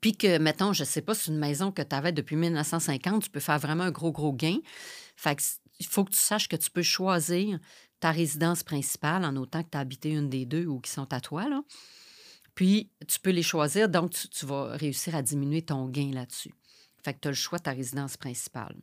puis 0.00 0.16
que, 0.16 0.38
mettons, 0.38 0.72
je 0.72 0.82
ne 0.82 0.86
sais 0.86 1.02
pas, 1.02 1.14
c'est 1.14 1.30
une 1.30 1.38
maison 1.38 1.70
que 1.72 1.82
tu 1.82 1.94
avais 1.94 2.12
depuis 2.12 2.36
1950, 2.36 3.24
tu 3.24 3.30
peux 3.30 3.40
faire 3.40 3.58
vraiment 3.58 3.84
un 3.84 3.90
gros, 3.90 4.12
gros 4.12 4.32
gain. 4.32 4.58
Fait 5.16 5.36
il 5.80 5.86
faut 5.86 6.04
que 6.04 6.10
tu 6.10 6.18
saches 6.18 6.48
que 6.48 6.56
tu 6.56 6.70
peux 6.70 6.82
choisir 6.82 7.58
ta 8.00 8.10
résidence 8.10 8.62
principale 8.62 9.24
en 9.24 9.36
autant 9.36 9.62
que 9.62 9.70
tu 9.70 9.76
as 9.76 9.80
habité 9.80 10.10
une 10.10 10.28
des 10.28 10.46
deux 10.46 10.66
ou 10.66 10.80
qui 10.80 10.90
sont 10.90 11.12
à 11.12 11.20
toi. 11.20 11.48
Là. 11.48 11.62
Puis, 12.54 12.90
tu 13.06 13.20
peux 13.20 13.30
les 13.30 13.42
choisir, 13.42 13.88
donc 13.88 14.10
tu, 14.10 14.46
vas 14.46 14.76
réussir 14.76 15.14
à 15.14 15.22
diminuer 15.22 15.62
ton 15.62 15.86
gain 15.88 16.10
là-dessus. 16.12 16.52
Fait 17.04 17.14
que 17.14 17.20
tu 17.20 17.28
as 17.28 17.30
le 17.30 17.36
choix 17.36 17.58
de 17.58 17.62
ta 17.62 17.70
résidence 17.70 18.16
principale. 18.16 18.74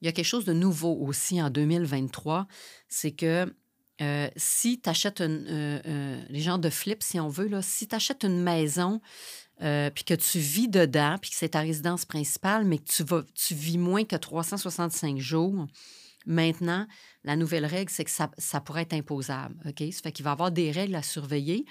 Il 0.00 0.06
y 0.06 0.08
a 0.08 0.12
quelque 0.12 0.24
chose 0.24 0.44
de 0.44 0.52
nouveau 0.52 0.96
aussi 0.96 1.40
en 1.40 1.50
2023, 1.50 2.48
c'est 2.88 3.12
que 3.12 3.54
euh, 4.00 4.28
si 4.34 4.80
tu 4.80 4.88
achètes 4.88 5.20
une, 5.20 5.46
euh, 5.46 5.80
euh, 5.86 6.22
les 6.30 6.40
gens 6.40 6.58
de 6.58 6.70
flip, 6.70 7.02
si 7.02 7.20
on 7.20 7.28
veut, 7.28 7.48
là, 7.48 7.60
si 7.60 7.86
tu 7.86 7.94
achètes 7.94 8.24
une 8.24 8.42
maison 8.42 9.00
puis 9.94 10.04
que 10.04 10.14
tu 10.14 10.38
vis 10.38 10.68
dedans, 10.68 11.18
puis 11.20 11.30
que 11.30 11.36
c'est 11.36 11.50
ta 11.50 11.60
résidence 11.60 12.06
principale, 12.06 12.64
mais 12.64 12.78
que 12.78 12.90
tu, 12.90 13.04
vas, 13.04 13.22
tu 13.34 13.54
vis 13.54 13.76
moins 13.76 14.04
que 14.04 14.16
365 14.16 15.18
jours, 15.18 15.66
maintenant, 16.26 16.86
la 17.24 17.36
nouvelle 17.36 17.66
règle, 17.66 17.90
c'est 17.90 18.04
que 18.04 18.10
ça, 18.10 18.60
pourrait 18.60 18.82
être 18.82 18.94
imposable. 18.94 19.56
OK? 19.66 19.92
Ça 19.92 20.02
fait 20.02 20.12
qu'il 20.12 20.24
va 20.24 20.30
y 20.30 20.32
avoir 20.32 20.50
des 20.50 20.70
règles 20.70 20.94
à 20.94 21.02
surveiller. 21.02 21.64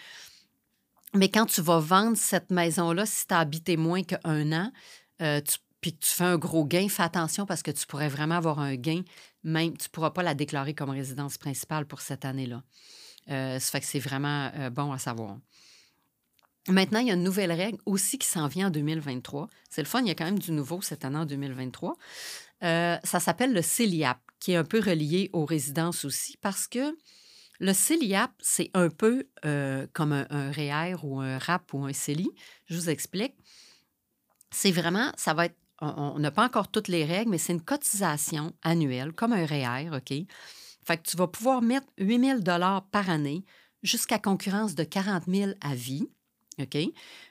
Mais 1.13 1.29
quand 1.29 1.45
tu 1.45 1.61
vas 1.61 1.79
vendre 1.79 2.17
cette 2.17 2.51
maison-là, 2.51 3.05
si 3.05 3.27
tu 3.27 3.33
as 3.33 3.39
habité 3.39 3.77
moins 3.77 4.03
qu'un 4.03 4.51
an, 4.51 4.71
tu 5.19 5.57
puis 5.81 5.93
que 5.93 6.05
tu 6.05 6.11
fais 6.11 6.25
un 6.25 6.37
gros 6.37 6.65
gain, 6.65 6.87
fais 6.89 7.03
attention 7.03 7.45
parce 7.45 7.63
que 7.63 7.71
tu 7.71 7.85
pourrais 7.87 8.09
vraiment 8.09 8.35
avoir 8.35 8.59
un 8.59 8.75
gain, 8.75 9.01
même 9.43 9.77
tu 9.77 9.85
ne 9.85 9.89
pourras 9.91 10.11
pas 10.11 10.23
la 10.23 10.33
déclarer 10.33 10.73
comme 10.73 10.89
résidence 10.89 11.37
principale 11.37 11.85
pour 11.85 12.01
cette 12.01 12.25
année-là. 12.25 12.63
Euh, 13.29 13.59
ça 13.59 13.71
fait 13.71 13.79
que 13.79 13.85
c'est 13.85 13.99
vraiment 13.99 14.51
euh, 14.55 14.69
bon 14.69 14.91
à 14.91 14.97
savoir. 14.97 15.37
Maintenant, 16.67 16.99
il 16.99 17.07
y 17.07 17.11
a 17.11 17.13
une 17.13 17.23
nouvelle 17.23 17.51
règle 17.51 17.77
aussi 17.85 18.17
qui 18.17 18.27
s'en 18.27 18.47
vient 18.47 18.67
en 18.67 18.71
2023. 18.71 19.47
C'est 19.69 19.81
le 19.81 19.87
fun, 19.87 20.01
il 20.01 20.07
y 20.07 20.11
a 20.11 20.15
quand 20.15 20.25
même 20.25 20.39
du 20.39 20.51
nouveau 20.51 20.81
cette 20.81 21.05
année 21.05 21.17
en 21.17 21.25
2023. 21.25 21.95
Euh, 22.63 22.97
ça 23.03 23.19
s'appelle 23.19 23.53
le 23.53 23.61
CELIAP, 23.61 24.19
qui 24.39 24.53
est 24.53 24.55
un 24.55 24.63
peu 24.63 24.79
relié 24.79 25.29
aux 25.33 25.45
résidences 25.45 26.05
aussi, 26.05 26.37
parce 26.37 26.67
que 26.67 26.97
le 27.59 27.73
CELIAP, 27.73 28.31
c'est 28.39 28.71
un 28.73 28.89
peu 28.89 29.27
comme 29.93 30.13
un, 30.13 30.51
REER 30.51 30.95
ou 31.03 31.19
un 31.19 31.37
RAP 31.37 31.73
ou 31.73 31.85
un 31.85 31.93
CELI. 31.93 32.29
Je 32.67 32.77
vous 32.77 32.89
explique. 32.89 33.35
C'est 34.49 34.71
vraiment, 34.71 35.11
ça 35.17 35.33
va 35.33 35.47
être 35.47 35.57
on 35.81 36.19
n'a 36.19 36.31
pas 36.31 36.45
encore 36.45 36.69
toutes 36.69 36.89
les 36.89 37.05
règles, 37.05 37.31
mais 37.31 37.37
c'est 37.37 37.53
une 37.53 37.61
cotisation 37.61 38.53
annuelle, 38.63 39.13
comme 39.13 39.31
un 39.31 39.45
REER, 39.45 39.89
OK? 39.95 40.13
Fait 40.83 40.97
que 40.97 41.03
tu 41.03 41.17
vas 41.17 41.27
pouvoir 41.27 41.61
mettre 41.61 41.87
8 41.99 42.43
000 42.43 42.81
par 42.91 43.09
année 43.09 43.45
jusqu'à 43.83 44.19
concurrence 44.19 44.75
de 44.75 44.83
40 44.83 45.23
000 45.27 45.51
à 45.61 45.75
vie. 45.75 46.09
OK? 46.59 46.77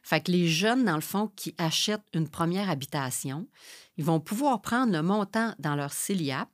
Fait 0.03 0.21
que 0.23 0.31
les 0.31 0.49
jeunes, 0.49 0.85
dans 0.85 0.95
le 0.95 1.03
fond, 1.03 1.29
qui 1.37 1.55
achètent 1.59 2.07
une 2.15 2.29
première 2.29 2.71
habitation, 2.71 3.47
ils 3.97 4.05
vont 4.05 4.21
pouvoir 4.21 4.63
prendre 4.63 4.93
le 4.93 5.03
montant 5.03 5.55
dans 5.59 5.77
leur 5.77 5.93
CELIAP. 5.93 6.49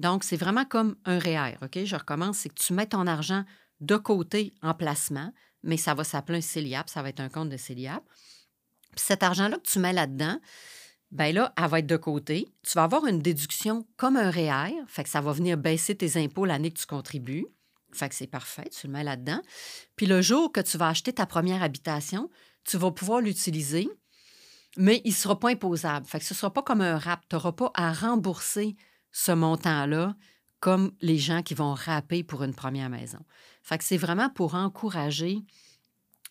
Donc, 0.00 0.24
c'est 0.24 0.36
vraiment 0.36 0.64
comme 0.64 0.96
un 1.04 1.18
REER. 1.18 1.56
Je 1.84 1.94
recommence, 1.94 2.38
c'est 2.38 2.48
que 2.48 2.54
tu 2.54 2.72
mets 2.72 2.86
ton 2.86 3.06
argent 3.06 3.44
de 3.80 3.96
côté 3.96 4.54
en 4.62 4.72
placement, 4.72 5.32
mais 5.62 5.76
ça 5.76 5.94
va 5.94 6.04
s'appeler 6.04 6.38
un 6.38 6.42
CELIAP, 6.42 6.88
ça 6.88 7.02
va 7.02 7.10
être 7.10 7.20
un 7.20 7.28
compte 7.28 7.50
de 7.50 7.58
CELIAP. 7.58 8.02
Puis 8.92 9.04
cet 9.04 9.22
argent-là 9.22 9.58
que 9.58 9.68
tu 9.68 9.78
mets 9.78 9.92
là-dedans, 9.92 10.40
Bien 11.10 11.32
là, 11.32 11.52
elle 11.58 11.66
va 11.66 11.80
être 11.80 11.88
de 11.88 11.96
côté. 11.96 12.46
Tu 12.62 12.72
vas 12.74 12.84
avoir 12.84 13.04
une 13.04 13.18
déduction 13.18 13.84
comme 13.96 14.16
un 14.16 14.30
REER, 14.30 14.84
fait 14.86 15.02
que 15.02 15.08
ça 15.08 15.20
va 15.20 15.32
venir 15.32 15.58
baisser 15.58 15.96
tes 15.96 16.16
impôts 16.22 16.44
l'année 16.44 16.70
que 16.70 16.78
tu 16.78 16.86
contribues. 16.86 17.46
Fait 17.92 18.08
que 18.08 18.14
c'est 18.14 18.28
parfait, 18.28 18.68
tu 18.70 18.86
le 18.86 18.92
mets 18.92 19.02
là-dedans. 19.02 19.40
Puis 19.96 20.06
le 20.06 20.22
jour 20.22 20.52
que 20.52 20.60
tu 20.60 20.78
vas 20.78 20.88
acheter 20.88 21.12
ta 21.12 21.26
première 21.26 21.64
habitation, 21.64 22.30
tu 22.62 22.76
vas 22.76 22.92
pouvoir 22.92 23.20
l'utiliser, 23.20 23.88
mais 24.76 25.02
il 25.04 25.10
ne 25.10 25.16
sera 25.16 25.36
pas 25.36 25.50
imposable. 25.50 26.06
Fait 26.06 26.20
que 26.20 26.24
ce 26.24 26.32
ne 26.32 26.36
sera 26.36 26.52
pas 26.52 26.62
comme 26.62 26.80
un 26.80 26.96
RAP. 26.96 27.22
Tu 27.28 27.34
n'auras 27.34 27.52
pas 27.52 27.72
à 27.74 27.92
rembourser 27.92 28.76
ce 29.12 29.32
montant-là 29.32 30.14
comme 30.60 30.92
les 31.00 31.18
gens 31.18 31.42
qui 31.42 31.54
vont 31.54 31.72
rapper 31.72 32.22
pour 32.22 32.42
une 32.42 32.54
première 32.54 32.90
maison. 32.90 33.18
Fait 33.62 33.78
que 33.78 33.84
c'est 33.84 33.96
vraiment 33.96 34.28
pour 34.28 34.54
encourager, 34.54 35.38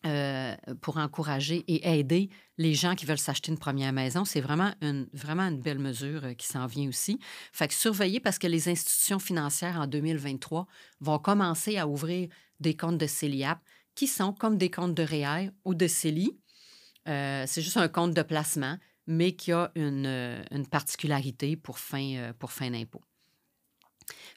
euh, 0.06 0.56
pour 0.82 0.98
encourager 0.98 1.66
et 1.68 2.00
aider 2.00 2.30
les 2.58 2.76
gens 2.76 2.94
qui 2.94 3.08
veulent 3.08 3.18
s'acheter 3.18 3.52
une 3.52 3.58
première 3.58 3.92
maison. 3.92 4.26
C'est 4.26 4.42
vraiment 4.42 4.72
une, 4.82 5.08
vraiment 5.14 5.44
une 5.44 5.60
belle 5.60 5.80
mesure 5.80 6.26
euh, 6.26 6.34
qui 6.34 6.46
s'en 6.46 6.68
vient 6.68 6.88
aussi. 6.88 7.20
Fait 7.52 7.68
que 7.68 7.74
surveillez 7.74 8.20
parce 8.20 8.38
que 8.38 8.48
les 8.48 8.70
institutions 8.70 9.20
financières 9.20 9.80
en 9.80 9.88
2023 9.88 10.68
vont 11.02 11.20
commencer 11.20 11.78
à 11.78 11.88
ouvrir 11.88 12.30
des 12.60 12.76
comptes 12.76 13.00
de 13.00 13.08
CELIAP 13.08 13.60
qui 13.96 14.08
sont 14.08 14.32
comme 14.32 14.58
des 14.58 14.70
comptes 14.70 14.94
de 14.94 15.04
REER 15.04 15.50
ou 15.66 15.74
de 15.74 15.88
CELI. 15.88 16.40
Euh, 17.08 17.46
c'est 17.48 17.62
juste 17.62 17.78
un 17.78 17.88
compte 17.88 18.14
de 18.14 18.22
placement, 18.22 18.78
mais 19.10 19.34
qui 19.34 19.52
a 19.52 19.72
une, 19.76 20.06
une 20.52 20.68
particularité 20.68 21.58
pour 21.58 21.80
fin, 21.80 22.32
pour 22.40 22.52
fin 22.52 22.70
d'impôt. 22.70 23.02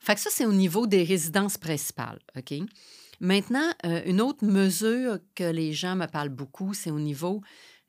Fait 0.01 0.15
que 0.15 0.21
ça, 0.21 0.31
c'est 0.33 0.47
au 0.47 0.53
niveau 0.53 0.87
des 0.87 1.05
résidences 1.05 1.59
principales? 1.59 2.19
Maintenant, 3.21 3.71
euh, 3.87 4.03
une 4.05 4.21
autre 4.21 4.45
mesure 4.45 5.21
que 5.37 5.45
les 5.45 5.73
gens 5.73 5.95
me 5.95 6.07
parlent 6.07 6.29
beaucoup, 6.29 6.75
c'est 6.75 6.91
au 6.91 6.99
niveau 6.99 7.41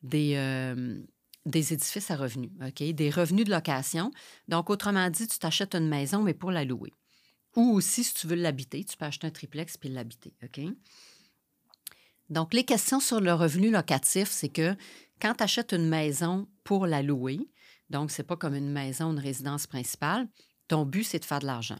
des, 0.04 0.36
euh, 0.36 1.02
des 1.46 1.74
édifices 1.74 2.12
à 2.12 2.16
revenus, 2.16 2.52
OK? 2.62 2.84
Des 2.94 3.10
revenus 3.10 3.46
de 3.46 3.52
location. 3.52 4.12
Donc, 4.48 4.70
autrement 4.70 5.10
dit, 5.10 5.28
tu 5.28 5.40
t'achètes 5.40 5.74
une 5.74 5.88
maison, 5.88 6.22
mais 6.22 6.36
pour 6.36 6.52
la 6.52 6.66
louer. 6.66 6.94
Ou 7.56 7.72
aussi, 7.72 8.04
si 8.04 8.14
tu 8.14 8.28
veux 8.28 8.36
l'habiter, 8.36 8.84
tu 8.84 8.96
peux 8.96 9.06
acheter 9.06 9.26
un 9.26 9.32
triplex 9.32 9.78
puis 9.78 9.90
l'habiter? 9.90 10.34
Donc, 12.30 12.54
les 12.54 12.64
questions 12.64 13.00
sur 13.00 13.20
le 13.20 13.34
revenu 13.34 13.72
locatif, 13.72 14.30
c'est 14.30 14.50
que 14.50 14.76
quand 15.22 15.36
tu 15.36 15.44
achètes 15.44 15.72
une 15.74 15.88
maison 15.88 16.48
pour 16.64 16.88
la 16.88 17.02
louer, 17.02 17.40
donc 17.90 18.12
c'est 18.12 18.24
pas 18.24 18.38
comme 18.38 18.56
une 18.56 18.72
maison, 18.72 19.12
une 19.12 19.20
résidence 19.20 19.68
principale, 19.68 20.28
ton 20.68 20.86
but, 20.86 21.04
c'est 21.04 21.20
de 21.20 21.26
faire 21.26 21.40
de 21.40 21.46
l'argent. 21.46 21.80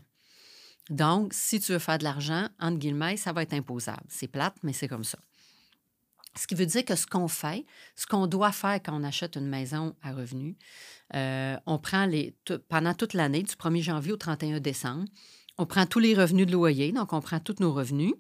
Donc, 0.90 1.34
si 1.34 1.60
tu 1.60 1.72
veux 1.72 1.80
faire 1.80 1.98
de 1.98 2.04
l'argent, 2.04 2.48
entre 2.60 2.78
guillemets, 2.78 3.18
ça 3.18 3.32
va 3.32 3.44
être 3.44 3.54
imposable. 3.54 4.04
C'est 4.10 4.28
plate, 4.28 4.56
mais 4.64 4.74
c'est 4.74 4.88
comme 4.88 5.06
ça. 5.06 5.18
Ce 6.36 6.48
qui 6.48 6.56
veut 6.56 6.66
dire 6.66 6.84
que 6.84 6.96
ce 6.96 7.06
qu'on 7.06 7.28
fait, 7.28 7.66
ce 7.96 8.08
qu'on 8.08 8.28
doit 8.28 8.52
faire 8.52 8.80
quand 8.84 9.00
on 9.00 9.04
achète 9.04 9.36
une 9.36 9.48
maison 9.48 9.96
à 10.02 10.14
revenus, 10.14 10.56
euh, 11.14 11.58
on 11.66 11.78
prend 11.78 12.06
les, 12.06 12.36
pendant 12.70 12.94
toute 12.94 13.14
l'année, 13.14 13.44
du 13.44 13.54
1er 13.54 13.82
janvier 13.82 14.14
au 14.14 14.18
31 14.18 14.60
décembre, 14.60 15.06
on 15.58 15.66
prend 15.68 15.86
tous 15.86 16.00
les 16.00 16.16
revenus 16.16 16.48
de 16.48 16.52
loyer, 16.52 16.92
donc 16.92 17.14
on 17.14 17.22
prend 17.22 17.40
tous 17.40 17.58
nos 17.60 17.72
revenus. 17.72 18.14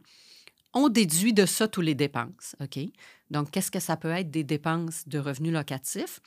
On 0.74 0.89
déduit 0.89 1.34
de 1.34 1.46
ça 1.46 1.68
tous 1.68 1.82
les 1.82 1.96
dépenses. 1.96 2.56
OK? 2.60 2.80
Donc, 3.30 3.51
qu'est-ce 3.51 3.72
que 3.72 3.80
ça 3.80 3.98
peut 3.98 4.12
être 4.12 4.32
des 4.32 4.44
dépenses 4.44 5.08
de 5.08 5.20
revenus 5.20 5.53
locatifs? 5.53 6.20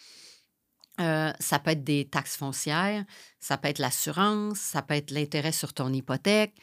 Euh, 1.00 1.32
ça 1.40 1.58
peut 1.58 1.72
être 1.72 1.84
des 1.84 2.06
taxes 2.06 2.36
foncières, 2.36 3.04
ça 3.38 3.58
peut 3.58 3.68
être 3.68 3.78
l'assurance, 3.78 4.58
ça 4.58 4.80
peut 4.80 4.94
être 4.94 5.10
l'intérêt 5.10 5.52
sur 5.52 5.74
ton 5.74 5.92
hypothèque, 5.92 6.54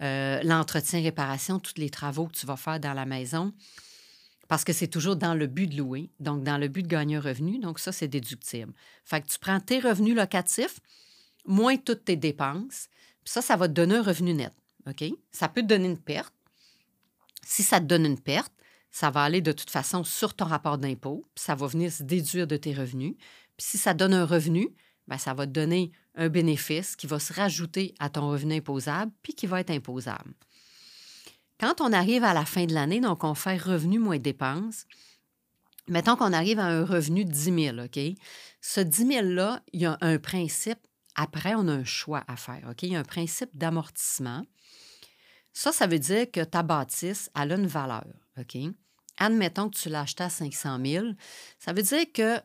euh, 0.00 0.40
l'entretien, 0.44 1.02
réparation, 1.02 1.58
tous 1.58 1.74
les 1.76 1.90
travaux 1.90 2.26
que 2.26 2.32
tu 2.32 2.46
vas 2.46 2.56
faire 2.56 2.80
dans 2.80 2.94
la 2.94 3.04
maison, 3.04 3.52
parce 4.48 4.64
que 4.64 4.72
c'est 4.72 4.86
toujours 4.88 5.16
dans 5.16 5.34
le 5.34 5.46
but 5.46 5.66
de 5.66 5.76
louer, 5.76 6.10
donc 6.20 6.42
dans 6.42 6.56
le 6.56 6.68
but 6.68 6.82
de 6.82 6.88
gagner 6.88 7.16
un 7.16 7.20
revenu. 7.20 7.58
Donc, 7.58 7.78
ça, 7.78 7.92
c'est 7.92 8.08
déductible. 8.08 8.72
Fait 9.04 9.20
que 9.20 9.26
tu 9.26 9.38
prends 9.38 9.60
tes 9.60 9.78
revenus 9.78 10.16
locatifs, 10.16 10.80
moins 11.44 11.76
toutes 11.76 12.06
tes 12.06 12.16
dépenses, 12.16 12.88
puis 13.24 13.32
ça, 13.32 13.42
ça 13.42 13.56
va 13.56 13.68
te 13.68 13.74
donner 13.74 13.96
un 13.96 14.02
revenu 14.02 14.32
net. 14.32 14.52
OK? 14.88 15.04
Ça 15.30 15.48
peut 15.48 15.62
te 15.62 15.66
donner 15.66 15.88
une 15.88 15.98
perte. 15.98 16.32
Si 17.44 17.62
ça 17.62 17.80
te 17.80 17.86
donne 17.86 18.06
une 18.06 18.20
perte, 18.20 18.52
ça 18.90 19.10
va 19.10 19.22
aller 19.22 19.40
de 19.40 19.52
toute 19.52 19.70
façon 19.70 20.04
sur 20.04 20.34
ton 20.34 20.44
rapport 20.44 20.78
d'impôt, 20.78 21.26
ça 21.34 21.54
va 21.54 21.66
venir 21.66 21.90
se 21.90 22.02
déduire 22.02 22.46
de 22.46 22.56
tes 22.56 22.74
revenus. 22.74 23.14
Puis 23.56 23.66
si 23.66 23.78
ça 23.78 23.94
donne 23.94 24.14
un 24.14 24.26
revenu, 24.26 24.68
bien, 25.08 25.18
ça 25.18 25.34
va 25.34 25.46
te 25.46 25.52
donner 25.52 25.92
un 26.14 26.28
bénéfice 26.28 26.94
qui 26.94 27.06
va 27.06 27.18
se 27.18 27.32
rajouter 27.32 27.94
à 27.98 28.10
ton 28.10 28.28
revenu 28.28 28.54
imposable, 28.54 29.12
puis 29.22 29.34
qui 29.34 29.46
va 29.46 29.60
être 29.60 29.70
imposable. 29.70 30.34
Quand 31.58 31.80
on 31.80 31.92
arrive 31.92 32.24
à 32.24 32.34
la 32.34 32.44
fin 32.44 32.66
de 32.66 32.74
l'année, 32.74 33.00
donc 33.00 33.24
on 33.24 33.34
fait 33.34 33.56
revenu 33.56 33.98
moins 33.98 34.18
dépenses, 34.18 34.84
mettons 35.88 36.16
qu'on 36.16 36.32
arrive 36.32 36.58
à 36.58 36.66
un 36.66 36.84
revenu 36.84 37.24
de 37.24 37.30
10 37.30 37.74
000, 37.74 37.78
OK? 37.78 37.98
Ce 38.60 38.80
10 38.80 39.06
000-là, 39.06 39.62
il 39.72 39.80
y 39.80 39.86
a 39.86 39.96
un 40.00 40.18
principe, 40.18 40.78
après, 41.14 41.54
on 41.54 41.68
a 41.68 41.72
un 41.72 41.84
choix 41.84 42.24
à 42.26 42.36
faire, 42.36 42.66
OK? 42.70 42.82
Il 42.82 42.92
y 42.92 42.96
a 42.96 43.00
un 43.00 43.04
principe 43.04 43.56
d'amortissement. 43.56 44.44
Ça, 45.52 45.72
ça 45.72 45.86
veut 45.86 45.98
dire 45.98 46.30
que 46.30 46.42
ta 46.42 46.62
bâtisse, 46.62 47.30
elle 47.38 47.52
a 47.52 47.56
une 47.56 47.66
valeur, 47.66 48.06
OK? 48.38 48.56
Admettons 49.18 49.68
que 49.68 49.76
tu 49.76 49.88
l'as 49.88 50.00
acheté 50.00 50.24
à 50.24 50.30
500 50.30 50.78
000. 50.84 51.06
Ça 51.58 51.72
veut 51.72 51.82
dire 51.82 52.06
que 52.12 52.40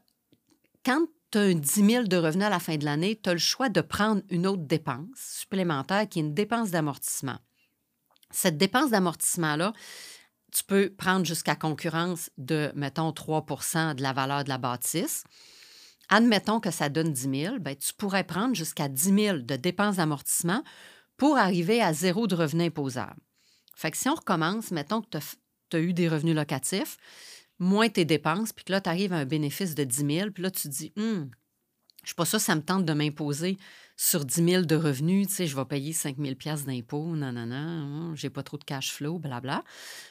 quand 0.86 1.06
tu 1.32 1.38
as 1.38 1.42
un 1.42 1.54
10 1.54 1.86
000 1.86 2.04
de 2.04 2.18
revenus 2.18 2.46
à 2.46 2.50
la 2.50 2.60
fin 2.60 2.78
de 2.78 2.86
l'année, 2.86 3.20
tu 3.22 3.30
as 3.30 3.34
le 3.34 3.40
choix 3.40 3.70
de 3.70 3.82
prendre 3.82 4.22
une 4.30 4.46
autre 4.46 4.64
dépense 4.64 5.08
supplémentaire 5.16 6.08
qui 6.08 6.20
est 6.20 6.24
une 6.24 6.34
dépense 6.34 6.72
d'amortissement. 6.72 7.38
Cette 8.32 8.58
dépense 8.58 8.92
d'amortissement-là, 8.92 9.74
tu 10.52 10.64
peux 10.64 10.94
prendre 10.94 11.26
jusqu'à 11.26 11.56
concurrence 11.56 12.30
de, 12.38 12.72
mettons, 12.76 13.12
3% 13.12 13.96
de 13.96 14.02
la 14.02 14.14
valeur 14.14 14.44
de 14.44 14.50
la 14.50 14.58
bâtisse. 14.58 15.24
Admettons 16.10 16.60
que 16.60 16.72
ça 16.72 16.90
donne 16.90 17.12
10 17.12 17.42
000, 17.42 17.60
bien, 17.60 17.76
tu 17.76 17.94
pourrais 17.94 18.24
prendre 18.24 18.56
jusqu'à 18.56 18.88
10 18.88 19.16
000 19.16 19.38
de 19.40 19.56
dépenses 19.56 19.98
d'amortissement 19.98 20.64
pour 21.18 21.38
arriver 21.38 21.82
à 21.82 21.94
zéro 21.94 22.28
de 22.28 22.36
revenu 22.36 22.64
imposable. 22.64 23.20
Fait 23.76 23.92
que 23.92 23.98
si 23.98 24.08
on 24.10 24.16
recommence, 24.16 24.72
mettons 24.72 25.02
que 25.02 25.18
tu 25.70 25.78
as 25.78 25.80
eu 25.80 25.94
des 25.94 26.08
revenus 26.08 26.36
locatifs, 26.36 26.98
moins 27.60 27.90
tes 27.90 28.06
dépenses, 28.06 28.54
puis 28.54 28.66
que 28.66 28.72
là, 28.72 28.82
tu 28.82 28.90
arrives 28.90 29.14
à 29.14 29.18
un 29.18 29.26
bénéfice 29.26 29.76
de 29.76 29.84
10 29.84 29.98
000, 29.98 30.32
puis 30.32 30.44
là, 30.44 30.52
tu 30.52 30.64
te 30.64 30.68
dis, 30.68 30.94
hum, 30.98 31.30
je 32.04 32.10
suis 32.10 32.16
pas 32.16 32.26
ça, 32.26 32.40
ça 32.40 32.56
me 32.56 32.62
tente 32.62 32.86
de 32.86 32.94
m'imposer 32.94 33.58
sur 33.98 34.26
10 34.26 34.46
000 34.46 34.62
de 34.64 34.76
revenus, 34.76 35.28
tu 35.28 35.34
sais, 35.34 35.48
je 35.48 35.56
vais 35.56 35.66
payer 35.66 35.92
5 35.92 36.18
000 36.18 36.36
d'impôts, 36.66 37.16
non, 37.16 37.32
non, 37.32 37.48
non, 37.48 38.16
j'ai 38.16 38.30
pas 38.30 38.44
trop 38.44 38.58
de 38.58 38.64
cash 38.64 38.94
flow, 38.94 39.18
blabla. 39.18 39.64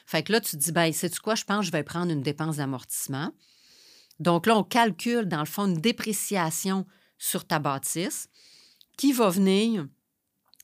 Fait 0.05 0.23
que 0.23 0.33
là, 0.33 0.41
tu 0.41 0.51
te 0.51 0.57
dis, 0.57 0.71
ben, 0.71 0.91
sais-tu 0.91 1.19
quoi, 1.19 1.35
je 1.35 1.45
pense 1.45 1.61
que 1.61 1.65
je 1.67 1.71
vais 1.71 1.83
prendre 1.83 2.11
une 2.11 2.21
dépense 2.21 2.57
d'amortissement. 2.57 3.31
Donc 4.19 4.45
là, 4.45 4.57
on 4.57 4.63
calcule, 4.63 5.25
dans 5.25 5.39
le 5.39 5.45
fond, 5.45 5.67
une 5.67 5.79
dépréciation 5.79 6.85
sur 7.17 7.45
ta 7.45 7.59
bâtisse 7.59 8.29
qui 8.97 9.13
va 9.13 9.29
venir 9.29 9.87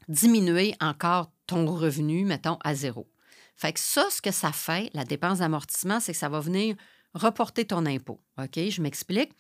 diminuer 0.08 0.76
encore 0.80 1.32
ton 1.48 1.66
revenu, 1.66 2.26
mettons, 2.26 2.58
à 2.64 2.76
zéro. 2.76 3.10
Fait 3.56 3.74
que 3.74 3.80
ça, 3.80 4.08
ce 4.10 4.22
que 4.22 4.32
ça 4.32 4.52
fait, 4.52 4.90
la 4.94 5.06
dépense 5.06 5.40
d'amortissement, 5.40 6.00
c'est 6.00 6.14
que 6.14 6.18
ça 6.18 6.30
va 6.30 6.40
venir 6.40 6.76
reporter 7.14 7.66
ton 7.66 7.86
impôt. 7.86 8.20
OK? 8.38 8.58
Je 8.58 8.82
m'explique. 8.82 9.32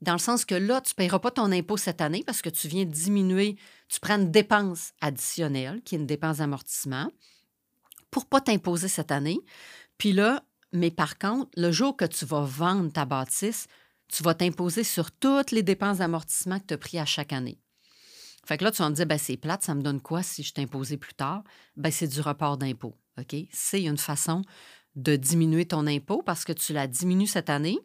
Dans 0.00 0.12
le 0.12 0.18
sens 0.18 0.44
que 0.44 0.54
là, 0.54 0.80
tu 0.80 0.92
ne 0.92 0.96
paieras 0.96 1.18
pas 1.18 1.30
ton 1.30 1.52
impôt 1.52 1.76
cette 1.76 2.00
année 2.00 2.24
parce 2.24 2.42
que 2.42 2.48
tu 2.48 2.68
viens 2.68 2.84
diminuer, 2.84 3.56
tu 3.88 4.00
prends 4.00 4.16
une 4.16 4.30
dépense 4.30 4.92
additionnelle, 5.00 5.82
qui 5.82 5.94
est 5.94 5.98
une 5.98 6.06
dépense 6.06 6.38
d'amortissement, 6.38 7.10
pour 8.10 8.24
ne 8.24 8.28
pas 8.28 8.40
t'imposer 8.40 8.88
cette 8.88 9.12
année. 9.12 9.38
Puis 9.98 10.12
là, 10.12 10.42
mais 10.72 10.90
par 10.90 11.18
contre, 11.18 11.50
le 11.56 11.70
jour 11.70 11.96
que 11.96 12.04
tu 12.04 12.24
vas 12.24 12.42
vendre 12.42 12.90
ta 12.90 13.04
bâtisse, 13.04 13.66
tu 14.08 14.22
vas 14.22 14.34
t'imposer 14.34 14.84
sur 14.84 15.12
toutes 15.12 15.50
les 15.50 15.62
dépenses 15.62 15.98
d'amortissement 15.98 16.58
que 16.58 16.66
tu 16.66 16.74
as 16.74 16.78
pris 16.78 16.98
à 16.98 17.04
chaque 17.04 17.32
année. 17.32 17.60
Fait 18.46 18.56
que 18.56 18.64
là, 18.64 18.70
tu 18.70 18.82
vas 18.82 18.90
me 18.90 18.94
dire, 18.94 19.06
ben, 19.06 19.18
c'est 19.18 19.36
plate, 19.36 19.62
ça 19.62 19.74
me 19.74 19.82
donne 19.82 20.00
quoi 20.00 20.22
si 20.22 20.42
je 20.42 20.52
t'imposais 20.52 20.96
plus 20.96 21.14
tard? 21.14 21.44
Ben, 21.76 21.90
c'est 21.90 22.08
du 22.08 22.20
report 22.20 22.56
d'impôt. 22.56 22.96
OK? 23.18 23.36
C'est 23.50 23.82
une 23.82 23.98
façon 23.98 24.42
de 24.96 25.16
diminuer 25.16 25.66
ton 25.66 25.86
impôt 25.86 26.22
parce 26.22 26.44
que 26.44 26.52
tu 26.52 26.72
la 26.72 26.86
diminues 26.86 27.26
cette 27.26 27.50
année. 27.50 27.78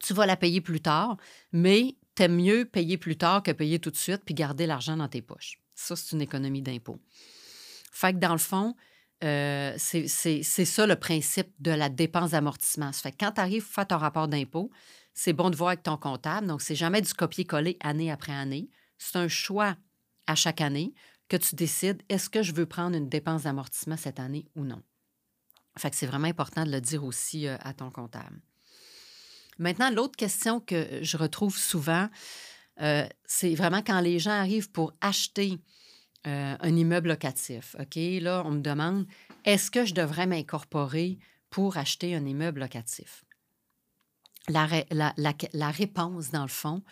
Tu 0.00 0.14
vas 0.14 0.26
la 0.26 0.36
payer 0.36 0.60
plus 0.60 0.80
tard, 0.80 1.16
mais 1.52 1.96
t'aimes 2.14 2.36
mieux 2.36 2.64
payer 2.64 2.98
plus 2.98 3.16
tard 3.16 3.42
que 3.42 3.50
payer 3.52 3.78
tout 3.78 3.90
de 3.90 3.96
suite 3.96 4.22
puis 4.24 4.34
garder 4.34 4.66
l'argent 4.66 4.96
dans 4.96 5.08
tes 5.08 5.22
poches. 5.22 5.58
Ça, 5.74 5.96
c'est 5.96 6.12
une 6.12 6.22
économie 6.22 6.62
d'impôt. 6.62 6.98
Fait 7.90 8.12
que 8.12 8.18
dans 8.18 8.32
le 8.32 8.38
fond, 8.38 8.74
euh, 9.24 9.74
c'est 9.78 10.42
ça 10.42 10.86
le 10.86 10.96
principe 10.96 11.48
de 11.60 11.70
la 11.70 11.88
dépense 11.88 12.32
d'amortissement. 12.32 12.92
Fait 12.92 13.12
que 13.12 13.16
quand 13.20 13.32
tu 13.32 13.40
arrives 13.40 13.64
à 13.70 13.74
faire 13.74 13.86
ton 13.86 13.98
rapport 13.98 14.28
d'impôt, 14.28 14.70
c'est 15.14 15.32
bon 15.32 15.50
de 15.50 15.56
voir 15.56 15.70
avec 15.70 15.82
ton 15.82 15.96
comptable. 15.96 16.46
Donc, 16.46 16.62
c'est 16.62 16.74
jamais 16.74 17.00
du 17.00 17.12
copier-coller 17.14 17.76
année 17.80 18.10
après 18.10 18.32
année. 18.32 18.68
C'est 19.02 19.18
un 19.18 19.28
choix 19.28 19.76
à 20.28 20.36
chaque 20.36 20.60
année 20.60 20.94
que 21.28 21.36
tu 21.36 21.56
décides 21.56 22.02
est-ce 22.08 22.30
que 22.30 22.42
je 22.42 22.52
veux 22.52 22.66
prendre 22.66 22.96
une 22.96 23.08
dépense 23.08 23.42
d'amortissement 23.42 23.96
cette 23.96 24.20
année 24.20 24.46
ou 24.54 24.64
non? 24.64 24.80
Fait 25.76 25.92
c'est 25.92 26.06
vraiment 26.06 26.28
important 26.28 26.64
de 26.64 26.70
le 26.70 26.80
dire 26.80 27.02
aussi 27.02 27.48
euh, 27.48 27.56
à 27.60 27.74
ton 27.74 27.90
comptable. 27.90 28.40
Maintenant, 29.58 29.90
l'autre 29.90 30.16
question 30.16 30.60
que 30.60 31.00
je 31.02 31.16
retrouve 31.16 31.56
souvent, 31.56 32.08
euh, 32.80 33.06
c'est 33.24 33.54
vraiment 33.54 33.82
quand 33.82 34.00
les 34.00 34.20
gens 34.20 34.30
arrivent 34.30 34.70
pour 34.70 34.92
acheter 35.00 35.58
euh, 36.26 36.56
un 36.60 36.76
immeuble 36.76 37.08
locatif. 37.08 37.74
OK, 37.80 37.96
là, 37.96 38.42
on 38.46 38.52
me 38.52 38.60
demande 38.60 39.06
est-ce 39.44 39.70
que 39.70 39.84
je 39.84 39.94
devrais 39.94 40.26
m'incorporer 40.26 41.18
pour 41.50 41.76
acheter 41.76 42.14
un 42.14 42.24
immeuble 42.24 42.60
locatif? 42.60 43.24
La, 44.48 44.66
réponse, 45.70 46.30
dans 46.30 46.42
le 46.42 46.48
fond, 46.48 46.82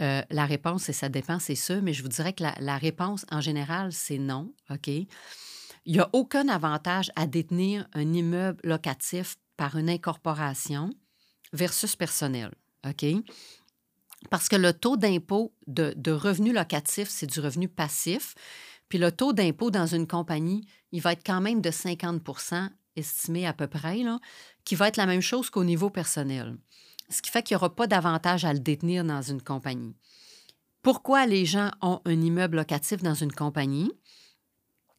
euh, 0.00 0.22
la 0.30 0.46
réponse, 0.46 0.88
et 0.88 0.94
ça 0.94 1.08
dépend, 1.08 1.38
c'est 1.38 1.54
ça, 1.54 1.80
mais 1.80 1.92
je 1.92 2.02
vous 2.02 2.08
dirais 2.08 2.32
que 2.32 2.44
la, 2.58 2.78
réponse, 2.78 3.26
en 3.30 3.40
général, 3.40 3.92
c'est 3.92 4.18
non. 4.18 4.52
OK? 4.70 4.88
Il 4.88 5.92
n'y 5.92 6.00
a 6.00 6.08
aucun 6.14 6.48
avantage 6.48 7.10
à 7.14 7.26
détenir 7.26 7.86
un 7.92 8.12
immeuble 8.12 8.60
locatif 8.64 9.36
par 9.56 9.76
une 9.76 9.90
incorporation 9.90 10.90
versus 11.52 11.94
personnel. 11.94 12.50
OK? 12.88 13.04
Parce 14.30 14.48
que 14.48 14.56
le 14.56 14.72
taux 14.72 14.96
d'impôt 14.96 15.54
de, 15.66 15.92
de 15.96 16.12
revenu 16.12 16.52
locatif, 16.52 17.08
c'est 17.10 17.26
du 17.26 17.40
revenu 17.40 17.68
passif. 17.68 18.34
Puis 18.88 18.98
le 18.98 19.12
taux 19.12 19.34
d'impôt 19.34 19.70
dans 19.70 19.86
une 19.86 20.06
compagnie, 20.06 20.66
il 20.92 21.02
va 21.02 21.12
être 21.12 21.24
quand 21.24 21.42
même 21.42 21.60
de 21.60 21.70
50% 21.70 22.70
estimé 22.96 23.46
à 23.46 23.52
peu 23.52 23.66
près, 23.66 23.98
là, 23.98 24.20
qui 24.64 24.74
va 24.74 24.88
être 24.88 24.96
la 24.96 25.06
même 25.06 25.20
chose 25.20 25.50
qu'au 25.50 25.64
niveau 25.64 25.90
personnel. 25.90 26.56
Ce 27.08 27.22
qui 27.22 27.30
fait 27.30 27.42
qu'il 27.42 27.54
n'y 27.54 27.58
aura 27.58 27.74
pas 27.74 27.86
d'avantage 27.86 28.44
à 28.44 28.52
le 28.52 28.60
détenir 28.60 29.04
dans 29.04 29.22
une 29.22 29.42
compagnie. 29.42 29.94
Pourquoi 30.82 31.26
les 31.26 31.46
gens 31.46 31.70
ont 31.80 32.00
un 32.04 32.20
immeuble 32.20 32.56
locatif 32.56 33.02
dans 33.02 33.14
une 33.14 33.32
compagnie? 33.32 33.90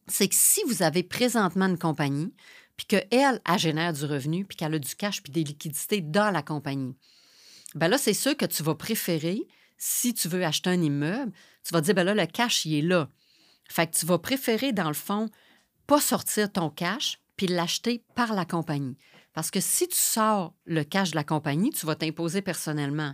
C'est 0.08 0.28
que 0.28 0.34
si 0.34 0.60
vous 0.66 0.82
avez 0.82 1.02
présentement 1.02 1.66
une 1.66 1.78
compagnie, 1.78 2.34
puis 2.76 2.86
qu'elle, 2.86 3.40
elle 3.44 3.58
génère 3.58 3.92
du 3.92 4.04
revenu, 4.04 4.44
puis 4.44 4.56
qu'elle 4.56 4.74
a 4.74 4.78
du 4.78 4.94
cash, 4.94 5.22
puis 5.22 5.32
des 5.32 5.44
liquidités 5.44 6.00
dans 6.00 6.30
la 6.30 6.42
compagnie, 6.42 6.96
bien 7.74 7.88
là, 7.88 7.98
c'est 7.98 8.14
sûr 8.14 8.36
que 8.36 8.46
tu 8.46 8.62
vas 8.62 8.74
préférer, 8.74 9.46
si 9.78 10.14
tu 10.14 10.28
veux 10.28 10.44
acheter 10.44 10.70
un 10.70 10.80
immeuble, 10.80 11.32
tu 11.62 11.72
vas 11.72 11.80
dire, 11.80 11.94
bien 11.94 12.04
là, 12.04 12.14
le 12.14 12.26
cash, 12.26 12.64
il 12.64 12.74
est 12.74 12.82
là. 12.82 13.08
Fait 13.68 13.86
que 13.86 13.96
tu 13.96 14.06
vas 14.06 14.18
préférer, 14.18 14.72
dans 14.72 14.88
le 14.88 14.94
fond, 14.94 15.28
pas 15.86 16.00
sortir 16.00 16.50
ton 16.50 16.70
cash, 16.70 17.18
puis 17.36 17.46
l'acheter 17.46 18.04
par 18.14 18.34
la 18.34 18.44
compagnie. 18.44 18.96
Parce 19.36 19.50
que 19.50 19.60
si 19.60 19.86
tu 19.86 19.98
sors 19.98 20.54
le 20.64 20.82
cash 20.82 21.10
de 21.10 21.16
la 21.16 21.22
compagnie, 21.22 21.68
tu 21.68 21.84
vas 21.84 21.94
t'imposer 21.94 22.40
personnellement. 22.40 23.12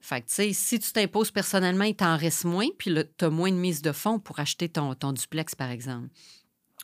Fait 0.00 0.20
que, 0.20 0.26
tu 0.26 0.34
sais, 0.34 0.52
si 0.52 0.78
tu 0.78 0.92
t'imposes 0.92 1.30
personnellement, 1.30 1.84
il 1.84 1.96
t'en 1.96 2.18
reste 2.18 2.44
moins, 2.44 2.68
puis 2.78 2.94
tu 3.16 3.24
as 3.24 3.30
moins 3.30 3.50
de 3.50 3.56
mise 3.56 3.80
de 3.80 3.90
fonds 3.90 4.18
pour 4.18 4.38
acheter 4.38 4.68
ton, 4.68 4.92
duplex, 5.12 5.54
par 5.54 5.70
exemple. 5.70 6.08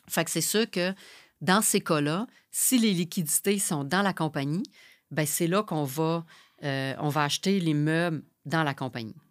Fait 0.07 0.25
que 0.25 0.31
c'est 0.31 0.41
sûr 0.41 0.67
que 0.67 0.95
dans 1.39 1.61
ces 1.61 1.81
cas-là, 1.81 2.25
si 2.49 2.79
les 2.79 2.91
liquidités 2.93 3.59
sont 3.59 3.83
dans 3.83 4.01
la 4.01 4.11
compagnie, 4.11 4.63
ben 5.11 5.27
c'est 5.27 5.45
là 5.45 5.61
qu'on 5.61 5.83
va, 5.83 6.25
euh, 6.63 6.95
on 6.97 7.09
va 7.09 7.25
acheter 7.25 7.59
l'immeuble 7.59 8.23
dans 8.45 8.63
la 8.63 8.73
compagnie. 8.73 9.21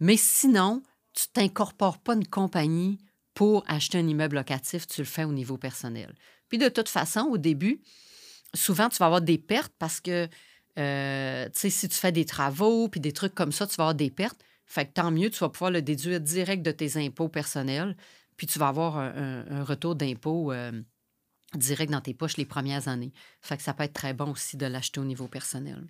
Mais 0.00 0.16
sinon, 0.16 0.82
tu 1.12 1.26
t'incorpores 1.34 1.98
pas 1.98 2.14
une 2.14 2.26
compagnie 2.26 2.96
pour 3.34 3.62
acheter 3.66 3.98
un 3.98 4.08
immeuble 4.08 4.36
locatif, 4.36 4.86
tu 4.86 5.02
le 5.02 5.06
fais 5.06 5.24
au 5.24 5.32
niveau 5.32 5.58
personnel. 5.58 6.14
Puis 6.48 6.56
de 6.56 6.70
toute 6.70 6.88
façon, 6.88 7.28
au 7.30 7.36
début, 7.36 7.82
souvent, 8.54 8.88
tu 8.88 8.98
vas 8.98 9.06
avoir 9.06 9.20
des 9.20 9.38
pertes 9.38 9.72
parce 9.78 10.00
que, 10.00 10.28
euh, 10.78 11.44
tu 11.46 11.60
sais, 11.60 11.70
si 11.70 11.88
tu 11.88 11.96
fais 11.96 12.12
des 12.12 12.24
travaux 12.24 12.88
puis 12.88 13.00
des 13.00 13.12
trucs 13.12 13.34
comme 13.34 13.52
ça, 13.52 13.66
tu 13.66 13.76
vas 13.76 13.84
avoir 13.84 13.94
des 13.94 14.10
pertes. 14.10 14.40
Fait 14.66 14.86
que 14.86 14.92
tant 14.92 15.10
mieux, 15.10 15.30
tu 15.30 15.38
vas 15.38 15.48
pouvoir 15.48 15.70
le 15.70 15.82
déduire 15.82 16.20
direct 16.20 16.62
de 16.62 16.72
tes 16.72 16.96
impôts 16.96 17.28
personnels, 17.28 17.96
puis 18.36 18.46
tu 18.46 18.58
vas 18.58 18.68
avoir 18.68 18.98
un, 18.98 19.62
retour 19.64 19.94
d'impôt 19.94 20.52
euh, 20.52 20.72
direct 21.54 21.92
dans 21.92 22.00
tes 22.00 22.14
poches 22.14 22.36
les 22.36 22.44
premières 22.44 22.88
années. 22.88 23.12
Fait 23.40 23.56
que 23.56 23.62
ça 23.62 23.74
peut 23.74 23.84
être 23.84 23.92
très 23.92 24.12
bon 24.12 24.32
aussi 24.32 24.56
de 24.56 24.66
l'acheter 24.66 25.00
au 25.00 25.04
niveau 25.04 25.28
personnel. 25.28 25.86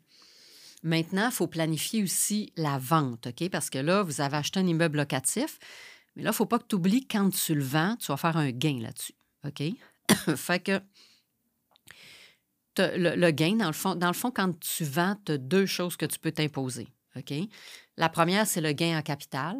Maintenant, 0.82 1.28
il 1.30 1.32
faut 1.32 1.46
planifier 1.46 2.02
aussi 2.02 2.52
la 2.56 2.78
vente, 2.78 3.28
OK? 3.28 3.48
Parce 3.50 3.70
que 3.70 3.78
là, 3.78 4.02
vous 4.02 4.20
avez 4.20 4.36
acheté 4.36 4.60
un 4.60 4.66
immeuble 4.66 4.98
locatif, 4.98 5.58
mais 6.14 6.22
là, 6.22 6.28
il 6.28 6.32
ne 6.32 6.36
faut 6.36 6.46
pas 6.46 6.58
que 6.58 6.66
tu 6.68 6.76
oublies, 6.76 7.06
quand 7.06 7.30
tu 7.30 7.54
le 7.54 7.64
vends, 7.64 7.96
tu 7.96 8.06
vas 8.08 8.16
faire 8.16 8.36
un 8.36 8.50
gain 8.50 8.78
là-dessus, 8.80 9.14
OK? 9.44 9.62
fait 10.36 10.60
que 10.60 10.80
le, 12.78 13.30
gain, 13.30 13.56
dans 13.56 13.68
le, 13.68 14.12
fond, 14.12 14.30
quand 14.30 14.59
tu 14.61 14.85
vends, 14.85 15.16
tu 15.25 15.33
as 15.33 15.38
deux 15.38 15.66
choses 15.66 15.97
que 15.97 16.06
tu 16.06 16.18
peux 16.18 16.33
t'imposer. 16.33 16.88
La 17.97 18.09
première, 18.09 18.47
c'est 18.47 18.61
le 18.61 18.73
gain 18.73 18.99
en 18.99 19.02
capital. 19.02 19.56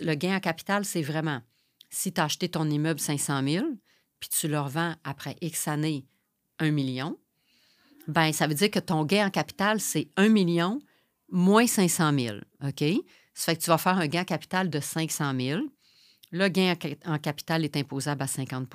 Le 0.00 0.14
gain 0.14 0.36
en 0.36 0.40
capital, 0.40 0.84
c'est 0.84 1.02
vraiment 1.02 1.40
si 1.90 2.12
tu 2.12 2.20
as 2.20 2.24
acheté 2.24 2.48
ton 2.48 2.68
immeuble 2.68 3.00
500 3.00 3.42
000, 3.46 3.66
puis 4.20 4.28
tu 4.28 4.48
le 4.48 4.60
revends 4.60 4.94
après 5.04 5.36
X 5.40 5.68
années 5.68 6.06
1 6.58 6.70
million, 6.70 7.18
ben 8.06 8.32
ça 8.32 8.46
veut 8.46 8.54
dire 8.54 8.70
que 8.70 8.78
ton 8.78 9.04
gain 9.04 9.26
en 9.26 9.30
capital, 9.30 9.80
c'est 9.80 10.08
1 10.16 10.28
million 10.28 10.80
moins 11.30 11.66
500 11.66 12.12
000. 12.18 12.36
OK? 12.64 12.84
Ça 13.34 13.52
fait 13.52 13.56
que 13.56 13.62
tu 13.62 13.70
vas 13.70 13.78
faire 13.78 13.98
un 13.98 14.06
gain 14.06 14.22
en 14.22 14.24
capital 14.24 14.70
de 14.70 14.80
500 14.80 15.34
000. 15.38 15.62
Le 16.32 16.48
gain 16.48 16.74
en 17.06 17.18
capital 17.18 17.64
est 17.64 17.76
imposable 17.76 18.22
à 18.22 18.26
50 18.26 18.68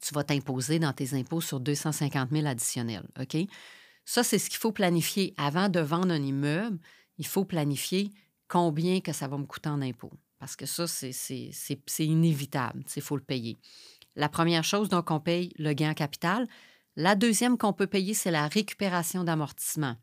tu 0.00 0.14
vas 0.14 0.24
t'imposer 0.24 0.78
dans 0.78 0.92
tes 0.92 1.14
impôts 1.14 1.40
sur 1.40 1.60
250 1.60 2.30
000 2.30 2.46
additionnels. 2.46 3.08
Ça, 4.04 4.22
c'est 4.22 4.38
ce 4.38 4.48
qu'il 4.48 4.58
faut 4.58 4.72
planifier. 4.72 5.34
Avant 5.36 5.68
de 5.68 5.80
vendre 5.80 6.12
un 6.12 6.22
immeuble, 6.22 6.78
il 7.18 7.26
faut 7.26 7.44
planifier 7.44 8.10
combien 8.48 9.00
ça 9.12 9.28
va 9.28 9.36
me 9.36 9.44
coûter 9.44 9.68
en 9.68 9.82
impôts. 9.82 10.12
Parce 10.38 10.56
que 10.56 10.66
ça, 10.66 10.86
c'est 10.86 11.52
inévitable. 11.98 12.84
Il 12.94 13.02
faut 13.02 13.16
le 13.16 13.22
payer. 13.22 13.58
La 14.16 14.28
première 14.28 14.64
chose, 14.64 14.88
donc, 14.88 15.10
on 15.10 15.20
paye 15.20 15.52
le 15.58 15.72
gain 15.72 15.90
en 15.90 15.94
capital. 15.94 16.48
La 16.96 17.14
deuxième 17.14 17.58
qu'on 17.58 17.72
peut 17.72 17.86
payer, 17.86 18.14
c'est 18.14 18.30
la 18.30 18.48
récupération 18.48 19.24
d'amortissement. 19.24 19.96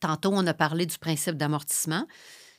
Tantôt, 0.00 0.30
on 0.32 0.46
a 0.46 0.54
parlé 0.54 0.86
du 0.86 0.98
principe 0.98 1.36
d'amortissement. 1.36 2.06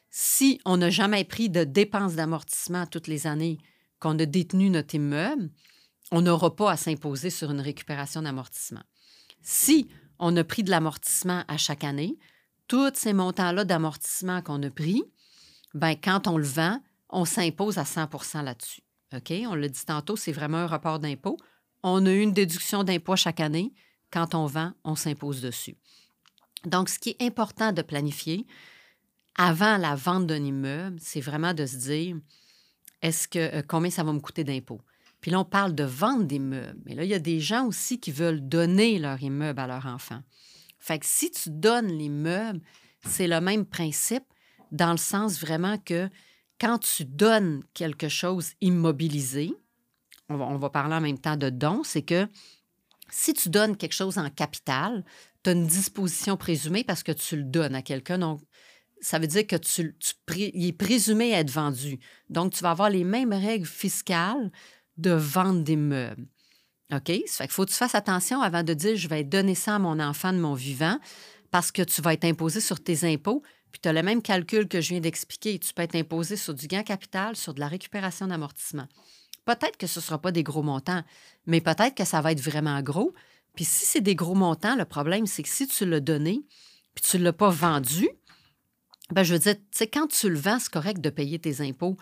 Si 0.10 0.62
on 0.66 0.78
n'a 0.78 0.90
jamais 0.90 1.24
pris 1.24 1.50
de 1.50 1.64
dépenses 1.64 2.16
d'amortissement 2.16 2.86
toutes 2.86 3.08
les 3.08 3.28
années 3.28 3.58
qu'on 4.00 4.18
a 4.20 4.26
détenu 4.26 4.70
notre 4.70 4.96
immeuble, 4.96 5.50
on 6.14 6.22
n'aura 6.22 6.56
pas 6.56 6.72
à 6.72 6.78
s'imposer 6.78 7.32
sur 7.32 7.50
une 7.50 7.60
récupération 7.60 8.22
d'amortissement. 8.22 8.84
Si 9.42 9.90
on 10.20 10.38
a 10.38 10.44
pris 10.44 10.62
de 10.62 10.70
l'amortissement 10.70 11.44
à 11.48 11.58
chaque 11.58 11.84
année, 11.84 12.20
tous 12.68 12.92
ces 12.94 13.14
montants-là 13.14 13.66
d'amortissement 13.66 14.44
qu'on 14.44 14.62
a 14.62 14.70
pris, 14.70 15.02
ben, 15.74 15.96
quand 15.96 16.28
on 16.28 16.38
le 16.38 16.46
vend, 16.46 16.80
on 17.10 17.26
s'impose 17.26 17.80
à 17.80 17.84
100% 17.84 18.44
là-dessus. 18.44 18.84
OK? 19.16 19.34
On 19.48 19.56
l'a 19.56 19.68
dit 19.68 19.86
tantôt, 19.86 20.16
c'est 20.16 20.32
vraiment 20.32 20.60
un 20.60 20.68
rapport 20.68 21.00
d'impôt. 21.00 21.38
On 21.82 22.06
a 22.06 22.12
une 22.12 22.32
déduction 22.32 22.84
d'impôt 22.84 23.16
chaque 23.16 23.40
année. 23.40 23.74
Quand 24.12 24.36
on 24.36 24.46
vend, 24.46 24.74
on 24.84 24.96
s'impose 24.96 25.42
dessus. 25.42 25.76
Donc, 26.64 26.90
ce 26.90 27.00
qui 27.00 27.10
est 27.10 27.24
important 27.24 27.72
de 27.72 27.82
planifier 27.82 28.46
avant 29.36 29.78
la 29.78 29.96
vente 29.96 30.28
d'un 30.28 30.44
immeuble, 30.44 31.00
c'est 31.02 31.22
vraiment 31.22 31.56
de 31.56 31.66
se 31.66 31.78
dire 31.78 32.18
est-ce 33.02 33.28
que 33.28 33.40
euh, 33.40 33.64
combien 33.68 33.90
ça 33.90 34.04
va 34.04 34.14
me 34.14 34.20
coûter 34.20 34.44
d'impôt? 34.44 34.80
Puis 35.24 35.32
là, 35.32 35.40
on 35.40 35.46
parle 35.46 35.74
de 35.74 35.86
vente 35.86 36.28
d'immeubles. 36.28 36.82
Mais 36.86 36.96
là, 36.96 37.06
il 37.06 37.10
y 37.10 37.14
a 37.14 37.20
des 37.20 37.40
gens 37.40 37.66
aussi 37.66 37.98
qui 37.98 38.12
veulent 38.12 38.46
donner 38.46 39.00
leur 39.00 39.24
immeuble 39.24 39.62
à 39.62 39.68
leur 39.68 39.86
enfant. 39.86 40.22
Fait 40.80 41.00
que 41.00 41.06
si 41.06 41.32
tu 41.32 41.50
donnes 41.50 41.88
l'immeuble, 41.88 42.60
c'est 43.08 43.28
le 43.28 43.40
même 43.40 43.66
principe 43.66 44.26
dans 44.74 44.92
le 44.92 44.98
sens 44.98 45.40
vraiment 45.40 45.78
que 45.78 46.10
quand 46.60 46.78
tu 46.78 47.06
donnes 47.06 47.64
quelque 47.74 48.10
chose 48.10 48.52
immobilisé, 48.60 49.54
on 50.28 50.58
va, 50.58 50.70
parler 50.70 50.96
en 50.96 51.02
même 51.02 51.20
temps 51.20 51.38
de 51.38 51.50
don, 51.50 51.86
c'est 51.86 52.02
que 52.02 52.28
si 53.10 53.34
tu 53.34 53.48
donnes 53.48 53.78
quelque 53.78 53.94
chose 53.94 54.18
en 54.18 54.30
capital, 54.30 55.06
tu 55.42 55.52
as 55.52 55.54
une 55.54 55.68
disposition 55.68 56.36
présumée 56.36 56.84
parce 56.84 57.02
que 57.02 57.14
tu 57.14 57.38
le 57.38 57.44
donnes 57.44 57.76
à 57.76 57.82
quelqu'un. 57.82 58.18
Donc, 58.18 58.42
ça 59.00 59.20
veut 59.20 59.28
dire 59.28 59.48
que 59.48 59.56
tu, 59.56 59.96
il 60.36 60.68
est 60.68 60.74
présumé 60.74 61.32
être 61.32 61.52
vendu. 61.52 62.00
Donc, 62.30 62.52
tu 62.52 62.62
vas 62.62 62.72
avoir 62.72 62.90
les 62.90 63.06
mêmes 63.06 63.32
règles 63.32 63.66
fiscales 63.66 64.52
de 64.98 65.12
vente 65.12 65.64
d'immeubles. 65.64 66.28
OK? 66.92 67.12
Ça 67.26 67.38
fait 67.38 67.44
qu'il 67.46 67.52
faut 67.52 67.66
que 67.66 67.72
tu 67.72 67.76
fasses 67.78 67.96
attention 67.96 68.42
avant 68.42 68.64
de 68.64 68.74
dire 68.74 68.96
je 68.96 69.08
vais 69.08 69.24
donner 69.24 69.56
ça 69.56 69.76
à 69.76 69.80
mon 69.80 70.00
enfant 70.00 70.34
de 70.34 70.38
mon 70.38 70.54
vivant 70.54 71.00
parce 71.52 71.72
que 71.72 71.82
tu 71.82 72.02
vas 72.02 72.14
être 72.14 72.26
imposé 72.26 72.60
sur 72.60 72.82
tes 72.84 73.12
impôts. 73.12 73.44
Puis 73.72 73.80
tu 73.82 73.90
as 73.90 73.94
le 73.94 74.04
même 74.04 74.22
calcul 74.22 74.68
que 74.68 74.82
je 74.82 74.90
viens 74.90 75.00
d'expliquer. 75.00 75.58
Tu 75.58 75.74
peux 75.74 75.82
être 75.82 75.96
imposé 75.96 76.36
sur 76.36 76.54
du 76.54 76.68
gain 76.68 76.84
capital, 76.84 77.36
sur 77.36 77.54
de 77.54 77.60
la 77.60 77.68
récupération 77.68 78.28
d'amortissement. 78.28 78.88
Peut-être 79.46 79.78
que 79.78 79.88
ce 79.88 80.00
ne 80.00 80.04
sera 80.04 80.20
pas 80.20 80.32
des 80.32 80.44
gros 80.44 80.64
montants, 80.64 81.04
mais 81.48 81.60
peut-être 81.60 81.96
que 81.96 82.06
ça 82.06 82.22
va 82.22 82.32
être 82.32 82.40
vraiment 82.40 82.82
gros. 82.82 83.14
Puis 83.56 83.66
si 83.66 83.86
c'est 83.86 84.02
des 84.02 84.16
gros 84.16 84.36
montants, 84.36 84.76
le 84.76 84.86
problème, 84.86 85.26
c'est 85.26 85.44
que 85.44 85.50
si 85.50 85.68
tu 85.68 85.86
l'as 85.86 86.00
donné, 86.00 86.46
puis 86.96 87.04
tu 87.04 87.18
ne 87.18 87.24
l'as 87.24 87.34
pas 87.34 87.50
vendu, 87.50 88.08
ben 89.12 89.24
je 89.24 89.34
veux 89.34 89.40
dire, 89.40 89.56
tu 89.56 89.62
sais, 89.72 89.88
quand 89.88 90.08
tu 90.08 90.30
le 90.30 90.40
vends, 90.40 90.60
c'est 90.60 90.72
correct 90.72 91.02
de 91.02 91.10
payer 91.10 91.40
tes 91.40 91.62
impôts 91.62 91.98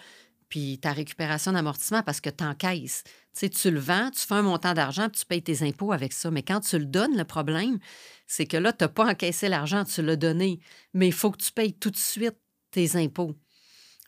puis 0.52 0.78
ta 0.80 0.92
récupération 0.92 1.54
d'amortissement 1.54 2.04
parce 2.04 2.20
que 2.20 2.30
tu 2.30 2.44
encaisses. 2.44 3.04
Tu 3.34 3.50
tu 3.50 3.72
le 3.72 3.80
vends, 3.80 4.12
tu 4.12 4.20
fais 4.20 4.34
un 4.36 4.42
montant 4.42 4.74
d'argent, 4.74 5.10
tu 5.10 5.26
payes 5.26 5.42
tes 5.42 5.66
impôts 5.66 5.94
avec 5.94 6.12
ça. 6.12 6.30
Mais 6.30 6.44
quand 6.44 6.60
tu 6.60 6.78
le 6.78 6.86
donnes, 6.86 7.18
le 7.18 7.24
problème, 7.24 7.80
c'est 8.28 8.46
que 8.46 8.58
là, 8.58 8.74
tu 8.74 8.84
n'as 8.84 8.90
pas 8.90 9.10
encaissé 9.10 9.48
l'argent, 9.48 9.86
tu 9.86 10.02
l'as 10.02 10.18
donné, 10.18 10.60
mais 10.94 11.08
il 11.08 11.14
faut 11.14 11.32
que 11.32 11.42
tu 11.42 11.54
payes 11.54 11.74
tout 11.74 11.90
de 11.90 11.98
suite 11.98 12.36
tes 12.70 12.98
impôts. 12.98 13.34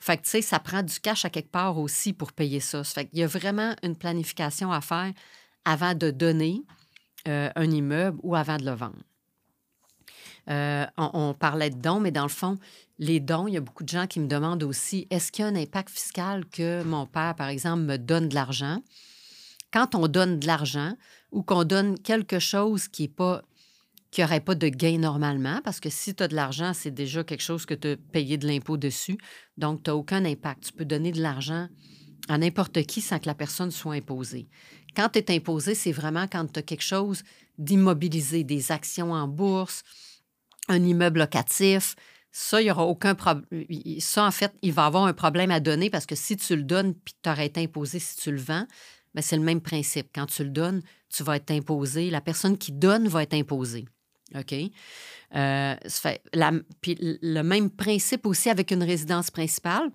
Fait 0.02 0.18
que, 0.18 0.24
tu 0.24 0.32
sais, 0.32 0.42
ça 0.42 0.60
prend 0.60 0.84
du 0.84 1.00
cash 1.00 1.24
à 1.24 1.30
quelque 1.30 1.50
part 1.50 1.78
aussi 1.78 2.12
pour 2.12 2.34
payer 2.34 2.60
ça. 2.60 2.84
Fait 2.84 3.08
qu'il 3.08 3.20
y 3.20 3.24
a 3.24 3.28
vraiment 3.28 3.74
une 3.82 3.96
planification 3.96 4.70
à 4.70 4.82
faire 4.82 5.14
avant 5.64 5.96
de 5.96 6.12
donner 6.12 6.62
euh, 7.30 7.50
un 7.56 7.72
immeuble 7.72 8.20
ou 8.22 8.36
avant 8.36 8.58
de 8.58 8.66
le 8.66 8.74
vendre. 8.74 9.02
Euh, 10.50 10.86
on, 10.98 11.34
parlait 11.34 11.70
de 11.70 11.80
dons, 11.80 12.00
mais 12.00 12.12
dans 12.12 12.24
le 12.24 12.30
fond, 12.30 12.58
les 13.00 13.20
dons, 13.20 13.48
il 13.48 13.54
y 13.54 13.58
a 13.58 13.62
beaucoup 13.62 13.84
de 13.84 13.90
gens 13.90 14.08
qui 14.08 14.20
me 14.20 14.28
demandent 14.28 14.64
aussi, 14.64 15.08
est-ce 15.10 15.32
qu'il 15.32 15.46
y 15.46 15.48
a 15.48 15.52
un 15.52 15.56
impact 15.56 15.90
fiscal 15.90 16.46
que 16.46 16.84
mon 16.84 17.06
père, 17.06 17.36
par 17.36 17.48
exemple, 17.48 17.84
me 17.84 17.98
donne 17.98 18.28
de 18.28 18.36
l'argent? 18.36 18.82
Quand 19.72 19.96
on 19.96 20.08
donne 20.08 20.40
de 20.40 20.48
l'argent 20.48 20.94
ou 21.32 21.44
qu'on 21.44 21.64
donne 21.64 21.98
quelque 21.98 22.40
chose 22.40 22.88
qui 22.88 23.10
n'aurait 24.18 24.42
pas 24.42 24.56
de 24.56 24.68
gain 24.68 24.98
normalement, 25.00 25.62
parce 25.64 25.80
que 25.80 25.90
si 25.90 26.14
tu 26.14 26.22
as 26.24 26.28
de 26.28 26.36
l'argent, 26.36 26.74
c'est 26.74 26.92
déjà 26.92 27.24
quelque 27.24 27.42
chose 27.42 27.66
que 27.66 27.74
tu 27.74 27.88
as 27.90 27.98
payé 28.12 28.38
de 28.38 28.46
l'impôt 28.46 28.78
dessus. 28.78 29.18
Donc, 29.58 29.84
tu 29.84 29.90
n'as 29.90 29.96
aucun 29.96 30.26
impact. 30.26 30.66
Tu 30.66 30.74
peux 30.74 30.86
donner 30.86 31.12
de 31.12 31.22
l'argent 31.22 31.70
à 32.28 32.38
n'importe 32.38 32.84
qui 32.84 33.02
sans 33.02 33.20
que 33.20 33.28
la 33.28 33.36
personne 33.36 33.72
soit 33.72 33.96
imposée. 33.96 34.48
Quand 34.96 35.10
tu 35.10 35.20
es 35.20 35.32
imposé, 35.36 35.74
c'est 35.74 35.92
vraiment 35.92 36.28
quand 36.28 36.46
tu 36.52 36.60
as 36.60 36.64
quelque 36.64 36.84
chose 36.84 37.24
d'immobilisé, 37.58 38.44
des 38.44 38.72
actions 38.72 39.12
en 39.12 39.28
bourse, 39.28 39.84
un 40.68 40.84
immeuble 40.84 41.20
locatif, 41.20 41.96
Ça, 42.36 42.62
il 42.62 42.66
y 42.66 42.72
aura 42.72 42.86
aucun 42.86 43.14
problème. 43.14 43.46
Ça, 44.00 44.26
en 44.26 44.32
fait, 44.32 44.52
il 44.64 44.74
va 44.74 44.88
avoir 44.88 45.06
un 45.06 45.14
problème 45.14 45.52
à 45.52 45.60
donner 45.60 45.92
parce 45.92 46.08
que 46.08 46.16
si 46.16 46.36
tu 46.36 46.56
le 46.56 46.64
donnes 46.64 46.96
puis 46.96 47.14
tu 47.22 47.30
aurais 47.30 47.46
été 47.46 47.62
imposé 47.62 48.00
si 48.00 48.18
tu 48.18 48.32
le 48.32 48.40
vends, 48.40 48.66
ben, 49.14 49.22
c'est 49.22 49.38
le 49.38 49.44
même 49.44 49.62
principe. 49.62 50.08
Quand 50.16 50.26
tu 50.26 50.44
le 50.44 50.50
donnes, 50.50 50.82
tu 51.10 51.22
vas 51.24 51.36
être 51.36 51.52
imposé. 51.52 52.10
La 52.10 52.22
personne 52.22 52.58
qui 52.58 52.72
donne 52.72 53.08
va 53.08 53.22
être 53.22 53.36
imposée. 53.36 53.86
OK? 54.36 54.56
Euh, 55.36 55.76
puis 56.82 56.98
le 57.00 57.42
même 57.42 57.70
principe 57.70 58.26
aussi 58.26 58.50
avec 58.50 58.72
une 58.72 58.84
résidence 58.84 59.30
principale. 59.30 59.92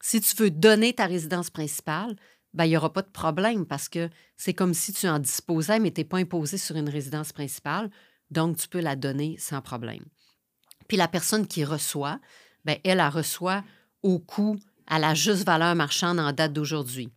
Si 0.00 0.20
tu 0.20 0.36
veux 0.36 0.50
donner 0.50 0.92
ta 0.92 1.06
résidence 1.06 1.50
principale, 1.50 2.16
ben, 2.52 2.64
il 2.64 2.70
n'y 2.70 2.76
aura 2.76 2.92
pas 2.92 3.02
de 3.02 3.10
problème 3.10 3.66
parce 3.66 3.88
que 3.88 4.08
c'est 4.36 4.54
comme 4.54 4.74
si 4.74 4.92
tu 4.92 5.08
en 5.08 5.18
disposais, 5.18 5.78
mais 5.78 5.90
tu 5.90 6.00
n'es 6.00 6.04
pas 6.04 6.18
imposé 6.18 6.58
sur 6.58 6.76
une 6.76 6.88
résidence 6.88 7.32
principale. 7.32 7.90
Donc, 8.30 8.56
tu 8.56 8.68
peux 8.68 8.80
la 8.80 8.96
donner 8.96 9.36
sans 9.38 9.60
problème. 9.60 10.04
Puis 10.88 10.96
la 10.96 11.08
personne 11.08 11.46
qui 11.46 11.64
reçoit, 11.64 12.20
ben, 12.64 12.78
elle, 12.84 12.98
la 12.98 13.10
reçoit 13.10 13.64
au 14.02 14.18
coût, 14.18 14.56
à 14.86 14.98
la 14.98 15.14
juste 15.14 15.44
valeur 15.44 15.74
marchande 15.74 16.20
en 16.20 16.32
date 16.32 16.52
d'aujourd'hui. 16.52 17.10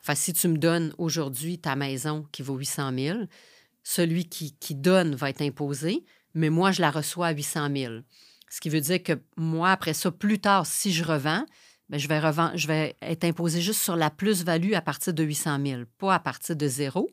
Enfin, 0.00 0.14
si 0.14 0.32
tu 0.32 0.48
me 0.48 0.58
donnes 0.58 0.94
aujourd'hui 0.98 1.58
ta 1.58 1.74
maison 1.76 2.26
qui 2.32 2.42
vaut 2.42 2.56
800 2.56 2.92
000, 2.96 3.18
celui 3.82 4.28
qui, 4.28 4.54
qui, 4.56 4.74
donne 4.74 5.14
va 5.14 5.30
être 5.30 5.42
imposé, 5.42 6.04
mais 6.34 6.50
moi, 6.50 6.72
je 6.72 6.82
la 6.82 6.90
reçois 6.90 7.28
à 7.28 7.32
800 7.32 7.68
000. 7.74 7.94
Ce 8.50 8.60
qui 8.60 8.68
veut 8.68 8.80
dire 8.80 9.02
que 9.02 9.12
moi, 9.36 9.70
après 9.70 9.94
ça, 9.94 10.10
plus 10.10 10.38
tard, 10.38 10.66
si 10.66 10.92
je 10.92 11.04
revends, 11.04 11.44
bien, 11.88 11.98
je, 11.98 12.08
vais 12.08 12.20
je 12.54 12.66
vais 12.66 12.96
être 13.02 13.24
imposé 13.24 13.60
juste 13.60 13.80
sur 13.80 13.96
la 13.96 14.10
plus-value 14.10 14.74
à 14.74 14.82
partir 14.82 15.14
de 15.14 15.22
800 15.22 15.58
000, 15.64 15.82
pas 15.98 16.14
à 16.14 16.18
partir 16.18 16.56
de 16.56 16.68
zéro, 16.68 17.10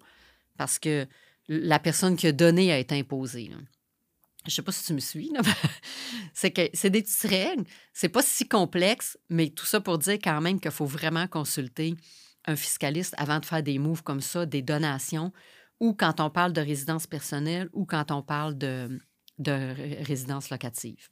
parce 0.57 0.79
que 0.79 1.07
la 1.47 1.79
personne 1.79 2.15
qui 2.15 2.27
a 2.27 2.31
donné 2.31 2.71
a 2.71 2.79
été 2.79 2.97
imposée. 2.97 3.49
Je 3.51 4.51
ne 4.51 4.51
sais 4.51 4.61
pas 4.61 4.71
si 4.71 4.85
tu 4.85 4.93
me 4.93 4.99
suis. 4.99 5.31
c'est 6.33 6.51
que 6.51 6.69
c'est 6.73 6.89
des 6.89 7.01
petites 7.01 7.29
règles. 7.29 7.63
C'est 7.93 8.09
pas 8.09 8.21
si 8.21 8.47
complexe, 8.47 9.17
mais 9.29 9.49
tout 9.49 9.65
ça 9.65 9.81
pour 9.81 9.97
dire 9.97 10.19
quand 10.23 10.41
même 10.41 10.59
qu'il 10.59 10.71
faut 10.71 10.85
vraiment 10.85 11.27
consulter 11.27 11.95
un 12.45 12.55
fiscaliste 12.55 13.15
avant 13.17 13.39
de 13.39 13.45
faire 13.45 13.63
des 13.63 13.79
moves 13.79 14.03
comme 14.03 14.21
ça, 14.21 14.45
des 14.45 14.61
donations, 14.61 15.33
ou 15.79 15.93
quand 15.93 16.19
on 16.19 16.29
parle 16.29 16.53
de 16.53 16.61
résidence 16.61 17.07
personnelle, 17.07 17.69
ou 17.73 17.85
quand 17.85 18.11
on 18.11 18.21
parle 18.21 18.55
de 18.57 18.99
résidence 20.03 20.51
locative. 20.51 21.09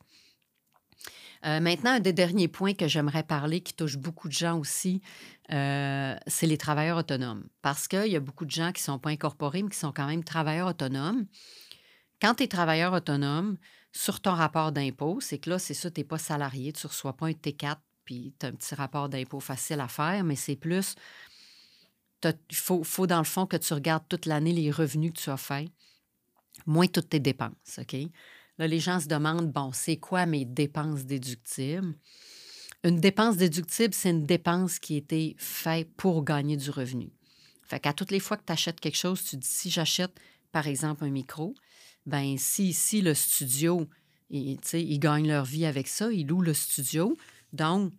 Euh, 1.45 1.59
maintenant, 1.59 1.91
un 1.91 1.99
des 1.99 2.13
derniers 2.13 2.47
points 2.47 2.73
que 2.73 2.87
j'aimerais 2.87 3.23
parler, 3.23 3.61
qui 3.61 3.73
touche 3.73 3.97
beaucoup 3.97 4.27
de 4.27 4.33
gens 4.33 4.57
aussi, 4.57 5.01
euh, 5.51 6.15
c'est 6.25 6.47
les 6.47 6.57
travailleurs 6.57 6.97
autonomes. 6.97 7.45
Parce 7.61 7.87
qu'il 7.87 8.07
y 8.07 8.15
a 8.15 8.19
beaucoup 8.19 8.45
de 8.45 8.51
gens 8.51 8.71
qui 8.71 8.81
ne 8.81 8.85
sont 8.85 8.99
pas 8.99 9.09
incorporés, 9.09 9.61
mais 9.61 9.69
qui 9.69 9.77
sont 9.77 9.91
quand 9.91 10.07
même 10.07 10.23
travailleurs 10.23 10.69
autonomes. 10.69 11.25
Quand 12.21 12.35
tu 12.35 12.43
es 12.43 12.47
travailleur 12.47 12.93
autonome, 12.93 13.57
sur 13.91 14.21
ton 14.21 14.31
rapport 14.31 14.71
d'impôt, 14.71 15.19
c'est 15.19 15.37
que 15.37 15.49
là, 15.49 15.59
c'est 15.59 15.73
ça, 15.73 15.91
tu 15.91 15.99
n'es 15.99 16.05
pas 16.05 16.17
salarié, 16.17 16.73
tu 16.73 16.85
ne 16.85 16.89
reçois 16.89 17.13
pas 17.13 17.27
un 17.27 17.31
T4, 17.31 17.77
puis 18.05 18.33
tu 18.39 18.45
as 18.45 18.49
un 18.49 18.53
petit 18.53 18.73
rapport 18.75 19.09
d'impôt 19.09 19.39
facile 19.39 19.79
à 19.81 19.87
faire, 19.87 20.23
mais 20.23 20.35
c'est 20.35 20.55
plus. 20.55 20.95
Il 22.23 22.55
faut, 22.55 22.83
faut, 22.83 23.05
dans 23.05 23.19
le 23.19 23.25
fond, 23.25 23.45
que 23.45 23.57
tu 23.57 23.73
regardes 23.73 24.07
toute 24.07 24.25
l'année 24.25 24.53
les 24.53 24.71
revenus 24.71 25.11
que 25.11 25.19
tu 25.19 25.29
as 25.29 25.37
faits, 25.37 25.69
moins 26.65 26.87
toutes 26.87 27.09
tes 27.09 27.19
dépenses, 27.19 27.79
OK? 27.79 27.95
Là, 28.57 28.67
les 28.67 28.79
gens 28.79 28.99
se 28.99 29.07
demandent, 29.07 29.51
bon, 29.51 29.71
c'est 29.73 29.97
quoi 29.97 30.25
mes 30.25 30.45
dépenses 30.45 31.05
déductibles? 31.05 31.95
Une 32.83 32.99
dépense 32.99 33.37
déductible, 33.37 33.93
c'est 33.93 34.09
une 34.09 34.25
dépense 34.25 34.77
qui 34.77 34.95
a 34.95 34.97
été 34.97 35.35
faite 35.39 35.89
pour 35.95 36.23
gagner 36.23 36.57
du 36.57 36.69
revenu. 36.69 37.11
Fait 37.63 37.79
qu'à 37.79 37.93
toutes 37.93 38.11
les 38.11 38.19
fois 38.19 38.37
que 38.37 38.43
tu 38.45 38.51
achètes 38.51 38.79
quelque 38.79 38.97
chose, 38.97 39.23
tu 39.23 39.37
dis, 39.37 39.47
si 39.47 39.69
j'achète, 39.69 40.11
par 40.51 40.67
exemple, 40.67 41.05
un 41.05 41.09
micro, 41.09 41.55
ben 42.05 42.37
si 42.37 42.67
ici, 42.69 43.01
le 43.01 43.13
studio, 43.13 43.87
ils, 44.29 44.59
ils 44.73 44.99
gagnent 44.99 45.27
leur 45.27 45.45
vie 45.45 45.65
avec 45.65 45.87
ça, 45.87 46.11
ils 46.11 46.27
louent 46.27 46.41
le 46.41 46.53
studio. 46.53 47.15
Donc, 47.53 47.93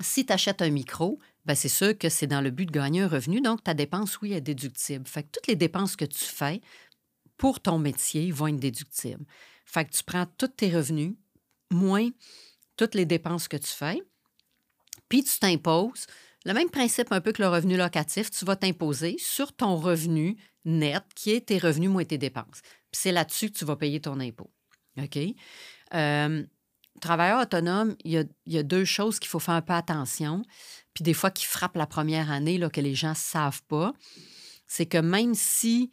si 0.00 0.24
tu 0.24 0.32
achètes 0.32 0.62
un 0.62 0.70
micro, 0.70 1.18
ben 1.44 1.54
c'est 1.54 1.68
sûr 1.68 1.96
que 1.96 2.08
c'est 2.08 2.26
dans 2.26 2.40
le 2.40 2.50
but 2.50 2.66
de 2.66 2.72
gagner 2.72 3.02
un 3.02 3.08
revenu, 3.08 3.40
donc 3.40 3.62
ta 3.62 3.74
dépense, 3.74 4.20
oui, 4.20 4.32
est 4.32 4.40
déductible. 4.40 5.06
Fait 5.06 5.22
que 5.22 5.28
toutes 5.32 5.46
les 5.46 5.56
dépenses 5.56 5.96
que 5.96 6.04
tu 6.04 6.24
fais 6.24 6.60
pour 7.36 7.60
ton 7.60 7.78
métier 7.78 8.30
vont 8.30 8.48
être 8.48 8.58
déductibles. 8.58 9.24
Fait 9.68 9.84
que 9.84 9.90
tu 9.90 10.02
prends 10.02 10.26
tous 10.38 10.48
tes 10.48 10.74
revenus, 10.74 11.14
moins 11.70 12.08
toutes 12.76 12.94
les 12.94 13.04
dépenses 13.04 13.48
que 13.48 13.58
tu 13.58 13.68
fais, 13.68 14.02
puis 15.08 15.22
tu 15.22 15.38
t'imposes 15.38 16.06
le 16.46 16.54
même 16.54 16.70
principe 16.70 17.12
un 17.12 17.20
peu 17.20 17.32
que 17.32 17.42
le 17.42 17.48
revenu 17.48 17.76
locatif, 17.76 18.30
tu 18.30 18.46
vas 18.46 18.56
t'imposer 18.56 19.16
sur 19.18 19.54
ton 19.54 19.76
revenu 19.76 20.38
net, 20.64 21.02
qui 21.14 21.32
est 21.32 21.46
tes 21.46 21.58
revenus 21.58 21.90
moins 21.90 22.04
tes 22.04 22.16
dépenses. 22.16 22.62
Puis 22.62 23.00
c'est 23.02 23.12
là-dessus 23.12 23.50
que 23.50 23.58
tu 23.58 23.66
vas 23.66 23.76
payer 23.76 24.00
ton 24.00 24.18
impôt. 24.20 24.50
OK? 24.96 25.18
Euh, 25.94 26.46
travailleur 27.02 27.42
autonome, 27.42 27.96
il 28.04 28.26
y, 28.46 28.58
a, 28.58 28.62
deux 28.62 28.86
choses 28.86 29.18
qu'il 29.18 29.28
faut 29.28 29.38
faire 29.38 29.54
un 29.54 29.62
peu 29.62 29.74
attention, 29.74 30.42
puis 30.94 31.04
des 31.04 31.12
fois 31.12 31.30
qui 31.30 31.44
frappent 31.44 31.76
la 31.76 31.86
première 31.86 32.30
année, 32.30 32.56
là, 32.56 32.70
que 32.70 32.80
les 32.80 32.94
gens 32.94 33.10
ne 33.10 33.14
savent 33.14 33.62
pas. 33.64 33.92
C'est 34.66 34.86
que 34.86 34.98
même 34.98 35.34
si 35.34 35.90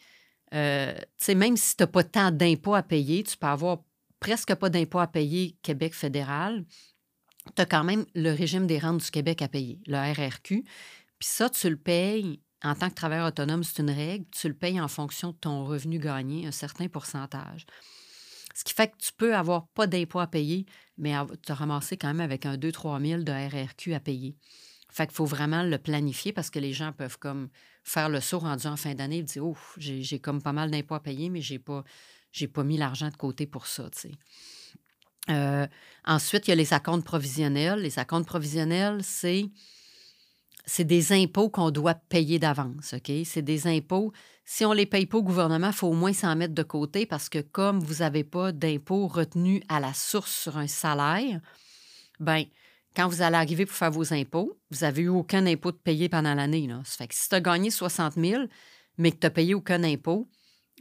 euh, 0.56 0.94
même 1.30 1.58
si 1.58 1.76
tu 1.76 1.84
n'as 1.84 1.88
pas 1.88 2.04
tant 2.04 2.32
d'impôts 2.32 2.76
à 2.76 2.84
payer, 2.84 3.24
tu 3.24 3.38
peux 3.38 3.48
avoir 3.48 3.80
presque 4.20 4.56
pas 4.56 4.70
d'impôts 4.70 5.00
à 5.00 5.08
payer 5.08 5.58
Québec 5.62 5.94
fédéral, 5.94 6.66
tu 7.56 7.62
as 7.62 7.66
quand 7.66 7.84
même 7.84 8.06
le 8.16 8.32
régime 8.32 8.66
des 8.66 8.80
rentes 8.80 9.04
du 9.04 9.12
Québec 9.12 9.42
à 9.42 9.48
payer, 9.48 9.80
le 9.86 9.98
RRQ. 9.98 10.64
Puis 11.20 11.30
ça, 11.30 11.50
tu 11.50 11.70
le 11.70 11.78
payes 11.78 12.42
en 12.64 12.74
tant 12.74 12.90
que 12.90 12.96
travailleur 12.96 13.28
autonome, 13.28 13.64
c'est 13.64 13.82
une 13.82 13.92
règle, 13.92 14.26
tu 14.32 14.48
le 14.48 14.56
payes 14.56 14.82
en 14.82 14.88
fonction 14.88 15.32
de 15.32 15.38
ton 15.38 15.66
revenu 15.66 16.00
gagné, 16.00 16.48
un 16.48 16.52
certain 16.52 16.88
pourcentage. 16.88 17.66
Ce 18.56 18.64
qui 18.64 18.74
fait 18.74 18.88
que 18.88 18.98
tu 18.98 19.12
peux 19.14 19.36
avoir 19.36 19.68
pas 19.68 19.86
d'impôts 19.86 20.20
à 20.20 20.28
payer, 20.28 20.66
mais 20.98 21.14
te 21.44 21.52
ramasser 21.52 21.98
quand 21.98 22.08
même 22.08 22.22
avec 22.22 22.46
un 22.46 22.56
2-3 22.56 23.06
000 23.06 23.24
de 23.24 23.32
RRQ 23.32 23.94
à 23.94 24.00
payer. 24.00 24.36
Fait 24.90 25.06
qu'il 25.06 25.16
faut 25.16 25.26
vraiment 25.26 25.62
le 25.62 25.78
planifier 25.78 26.32
parce 26.32 26.50
que 26.50 26.60
les 26.60 26.72
gens 26.74 26.94
peuvent 26.94 27.20
comme 27.20 27.50
faire 27.86 28.10
le 28.10 28.20
saut 28.20 28.40
rendu 28.40 28.68
en 28.68 28.76
fin 28.76 28.94
d'année 28.96 29.20
et 29.20 29.24
dire 29.24 29.46
Oh, 29.46 29.56
j'ai 29.78 30.20
comme 30.20 30.42
pas 30.42 30.52
mal 30.52 30.72
d'impôts 30.72 30.96
à 30.96 31.00
payer, 31.00 31.30
mais 31.30 31.42
j'ai 31.42 31.60
pas, 31.60 31.86
pas 32.54 32.64
mis 32.64 32.78
l'argent 32.78 33.10
de 33.10 33.16
côté 33.16 33.46
pour 33.46 33.68
ça. 33.68 33.90
Euh, 35.30 35.68
ensuite, 36.04 36.48
il 36.48 36.50
y 36.50 36.54
a 36.54 36.56
les 36.56 36.74
acomptes 36.74 37.06
provisionnels. 37.06 37.80
Les 37.80 38.00
acomptes 38.00 38.28
provisionnels, 38.28 39.02
c'est 39.04 40.84
des 40.84 41.14
impôts 41.14 41.50
qu'on 41.50 41.70
doit 41.70 41.94
payer 41.94 42.40
d'avance, 42.40 42.96
OK? 42.96 43.12
C'est 43.24 43.44
des 43.44 43.68
impôts. 43.68 44.12
Si 44.46 44.66
on 44.66 44.72
ne 44.72 44.78
les 44.78 44.86
paye 44.88 45.06
pas 45.06 45.20
au 45.20 45.24
gouvernement, 45.24 45.68
il 45.68 45.74
faut 45.74 45.88
au 45.88 45.94
moins 45.94 46.14
s'en 46.14 46.36
mettre 46.36 46.54
de 46.56 46.64
côté 46.64 47.06
parce 47.06 47.30
que 47.30 47.40
comme 47.40 47.80
vous 47.80 47.96
n'avez 47.96 48.24
pas 48.24 48.52
d'impôts 48.52 49.08
retenus 49.08 49.62
à 49.70 49.80
la 49.80 49.94
source 49.94 50.32
sur 50.32 50.58
un 50.58 50.68
salaire, 50.68 51.40
ben 52.20 52.46
quand 52.96 53.08
vous 53.08 53.22
allez 53.22 53.36
arriver 53.36 53.66
pour 53.66 53.76
faire 53.76 53.92
vos 53.92 54.14
impôts, 54.14 54.58
vous 54.72 54.80
n'avez 54.82 55.04
eu 55.04 55.10
aucun 55.10 55.46
impôt 55.46 55.72
de 55.72 55.78
payer 55.78 56.10
pendant 56.10 56.34
l'année. 56.34 56.68
Si 56.86 57.30
tu 57.30 57.36
as 57.36 57.42
gagné 57.42 57.70
60 57.70 58.14
000, 58.16 58.44
mais 58.98 59.12
que 59.12 59.18
tu 59.18 59.26
n'as 59.26 59.32
payé 59.32 59.54
aucun 59.54 59.84
impôt, 59.84 60.30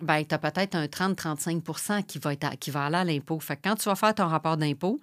ben, 0.01 0.25
tu 0.25 0.35
as 0.35 0.39
peut-être 0.39 0.75
un 0.75 0.87
30-35 0.87 2.05
qui, 2.05 2.21
qui 2.59 2.71
va 2.71 2.85
aller 2.87 2.97
à 2.97 3.05
l'impôt. 3.05 3.39
Fait 3.41 3.57
que 3.57 3.63
quand 3.69 3.77
tu 3.77 3.89
vas 3.89 3.95
faire 3.95 4.15
ton 4.15 4.27
rapport 4.27 4.57
d'impôt, 4.57 5.01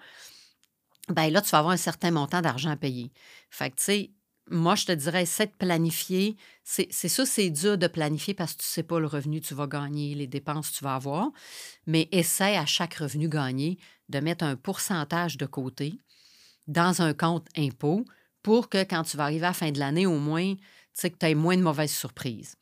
ben 1.09 1.29
là, 1.29 1.41
tu 1.41 1.49
vas 1.49 1.59
avoir 1.59 1.73
un 1.73 1.77
certain 1.77 2.11
montant 2.11 2.41
d'argent 2.41 2.71
à 2.71 2.75
payer. 2.75 3.11
Fait 3.49 3.69
que, 3.69 3.75
tu 3.77 3.83
sais, 3.83 4.11
moi, 4.49 4.75
je 4.75 4.85
te 4.85 4.91
dirais, 4.91 5.23
essaie 5.23 5.47
de 5.47 5.51
planifier. 5.57 6.35
C'est 6.63 6.91
ça, 6.91 7.25
c'est 7.25 7.49
dur 7.49 7.77
de 7.77 7.87
planifier 7.87 8.33
parce 8.33 8.53
que 8.53 8.61
tu 8.61 8.67
ne 8.67 8.71
sais 8.71 8.83
pas 8.83 8.99
le 8.99 9.07
revenu 9.07 9.39
que 9.39 9.47
tu 9.47 9.53
vas 9.53 9.67
gagner, 9.67 10.13
les 10.15 10.27
dépenses 10.27 10.71
que 10.71 10.77
tu 10.77 10.83
vas 10.83 10.95
avoir. 10.95 11.29
Mais 11.87 12.09
essaie 12.11 12.57
à 12.57 12.65
chaque 12.65 12.95
revenu 12.95 13.29
gagné 13.29 13.77
de 14.09 14.19
mettre 14.19 14.43
un 14.43 14.55
pourcentage 14.55 15.37
de 15.37 15.45
côté 15.45 15.99
dans 16.67 17.01
un 17.01 17.13
compte 17.13 17.47
impôt 17.57 18.05
pour 18.43 18.69
que 18.69 18.83
quand 18.83 19.03
tu 19.03 19.17
vas 19.17 19.23
arriver 19.23 19.45
à 19.45 19.49
la 19.49 19.53
fin 19.53 19.71
de 19.71 19.79
l'année, 19.79 20.05
au 20.05 20.17
moins, 20.17 20.55
tu 20.55 20.61
sais, 20.93 21.09
que 21.09 21.17
tu 21.17 21.25
aies 21.25 21.35
moins 21.35 21.57
de 21.57 21.61
mauvaises 21.61 21.93
surprises. 21.93 22.55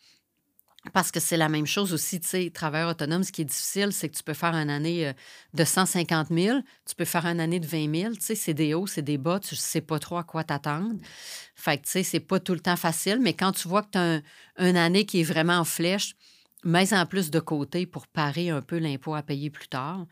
Parce 0.93 1.12
que 1.12 1.19
c'est 1.19 1.35
la 1.35 1.49
même 1.49 1.65
chose 1.65 1.93
aussi, 1.93 2.21
tu 2.21 2.27
sais, 2.27 2.49
travailleur 2.51 2.89
autonome, 2.89 3.23
ce 3.23 3.33
qui 3.33 3.41
est 3.41 3.45
difficile, 3.45 3.91
c'est 3.91 4.07
que 4.07 4.15
tu 4.15 4.23
peux 4.23 4.33
faire 4.33 4.55
une 4.55 4.69
année 4.69 5.07
euh, 5.07 5.13
de 5.53 5.65
150 5.65 6.29
000, 6.31 6.59
tu 6.88 6.95
peux 6.95 7.05
faire 7.05 7.25
une 7.25 7.41
année 7.41 7.59
de 7.59 7.67
20 7.67 7.93
000, 7.93 8.13
tu 8.13 8.21
sais, 8.21 8.35
c'est 8.35 8.53
des 8.53 8.73
hauts, 8.73 8.88
c'est 8.88 9.01
des 9.01 9.17
bas, 9.17 9.39
tu 9.39 9.55
ne 9.55 9.59
sais 9.59 9.81
pas 9.81 9.99
trop 9.99 10.17
à 10.17 10.23
quoi 10.23 10.45
t'attendre. 10.45 10.95
Fait 11.55 11.77
que, 11.77 11.83
tu 11.83 11.91
sais, 11.91 12.03
c'est 12.03 12.21
pas 12.21 12.39
tout 12.39 12.53
le 12.53 12.62
temps 12.62 12.77
facile, 12.77 13.19
mais 13.19 13.33
quand 13.33 13.51
tu 13.51 13.67
vois 13.67 13.83
que 13.83 13.91
tu 13.91 13.97
as 13.97 14.21
une 14.57 14.77
année 14.77 15.05
qui 15.05 15.19
est 15.19 15.23
vraiment 15.23 15.57
en 15.57 15.65
flèche, 15.65 16.15
mets 16.63 16.93
en 16.93 17.05
plus 17.05 17.31
de 17.31 17.39
côté 17.39 17.85
pour 17.85 18.07
parer 18.07 18.49
un 18.49 18.61
peu 18.61 18.77
l'impôt 18.77 19.15
à 19.15 19.23
payer 19.23 19.49
plus 19.49 19.67
tard. 19.67 20.05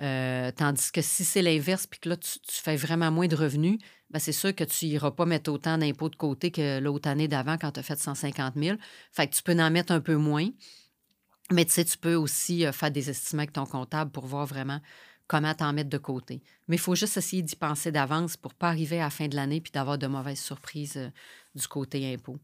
Euh, 0.00 0.50
tandis 0.52 0.90
que 0.90 1.02
si 1.02 1.24
c'est 1.24 1.42
l'inverse, 1.42 1.86
puis 1.86 2.00
que 2.00 2.08
là, 2.08 2.16
tu, 2.16 2.38
fais 2.46 2.76
vraiment 2.76 3.10
moins 3.10 3.28
de 3.28 3.36
revenus, 3.36 3.78
bien, 4.10 4.18
c'est 4.18 4.32
sûr 4.32 4.54
que 4.54 4.64
tu 4.64 4.86
n'iras 4.86 5.12
pas 5.12 5.26
mettre 5.26 5.50
autant 5.50 5.78
d'impôts 5.78 6.08
de 6.08 6.16
côté 6.16 6.50
que 6.50 6.80
l'autre 6.80 7.08
année 7.08 7.28
d'avant 7.28 7.56
quand 7.58 7.72
tu 7.72 7.80
as 7.80 7.82
fait 7.82 7.98
150 7.98 8.54
000. 8.56 8.76
Fait 9.12 9.28
tu 9.28 9.42
peux 9.42 9.58
en 9.58 9.70
mettre 9.70 9.92
un 9.92 10.00
peu 10.00 10.16
moins. 10.16 10.48
Mais 11.50 11.64
tu 11.64 11.72
sais, 11.72 11.84
tu 11.84 11.98
peux 11.98 12.14
aussi 12.14 12.64
euh, 12.66 12.72
faire 12.72 12.90
des 12.90 13.10
estimés 13.10 13.42
avec 13.42 13.52
ton 13.52 13.66
comptable 13.66 14.10
pour 14.10 14.26
voir 14.26 14.46
vraiment 14.46 14.80
comment 15.26 15.54
t'en 15.54 15.72
mettre 15.72 15.90
de 15.90 15.98
côté. 15.98 16.42
Mais 16.68 16.76
il 16.76 16.80
faut 16.80 16.94
juste 16.94 17.16
essayer 17.16 17.42
d'y 17.42 17.56
penser 17.56 17.92
d'avance 17.92 18.36
pour 18.36 18.52
ne 18.52 18.56
pas 18.56 18.68
arriver 18.68 19.00
à 19.00 19.04
la 19.04 19.10
fin 19.10 19.28
de 19.28 19.36
l'année 19.36 19.60
puis 19.60 19.72
d'avoir 19.72 19.98
de 19.98 20.06
mauvaises 20.06 20.40
surprises 20.40 20.96
euh, 20.96 21.08
du 21.54 21.66
côté 21.68 22.12
impôt. 22.12 22.38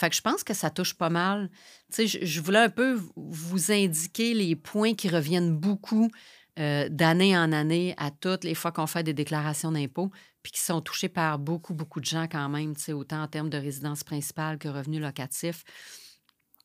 Fait 0.00 0.08
que 0.08 0.16
je 0.16 0.22
pense 0.22 0.42
que 0.42 0.54
ça 0.54 0.70
touche 0.70 0.94
pas 0.94 1.10
mal. 1.10 1.50
Tu 1.92 2.08
sais, 2.08 2.26
je, 2.26 2.40
voulais 2.40 2.60
un 2.60 2.70
peu 2.70 2.98
vous 3.16 3.70
indiquer 3.70 4.32
les 4.32 4.56
points 4.56 4.94
qui 4.94 5.10
reviennent 5.10 5.54
beaucoup 5.54 6.10
d'année 6.56 7.36
en 7.36 7.52
année 7.52 7.94
à 7.98 8.10
toutes 8.10 8.44
les 8.44 8.54
fois 8.54 8.72
qu'on 8.72 8.86
fait 8.86 9.02
des 9.02 9.14
déclarations 9.14 9.72
d'impôts, 9.72 10.10
puis 10.42 10.52
qui 10.52 10.60
sont 10.60 10.80
touchés 10.80 11.08
par 11.08 11.38
beaucoup, 11.38 11.72
beaucoup 11.74 12.00
de 12.00 12.06
gens 12.06 12.28
quand 12.28 12.48
même, 12.48 12.74
autant 12.88 13.22
en 13.22 13.28
termes 13.28 13.50
de 13.50 13.58
résidence 13.58 14.02
principale 14.02 14.58
que 14.58 14.68
revenus 14.68 15.00
locatifs. 15.02 15.64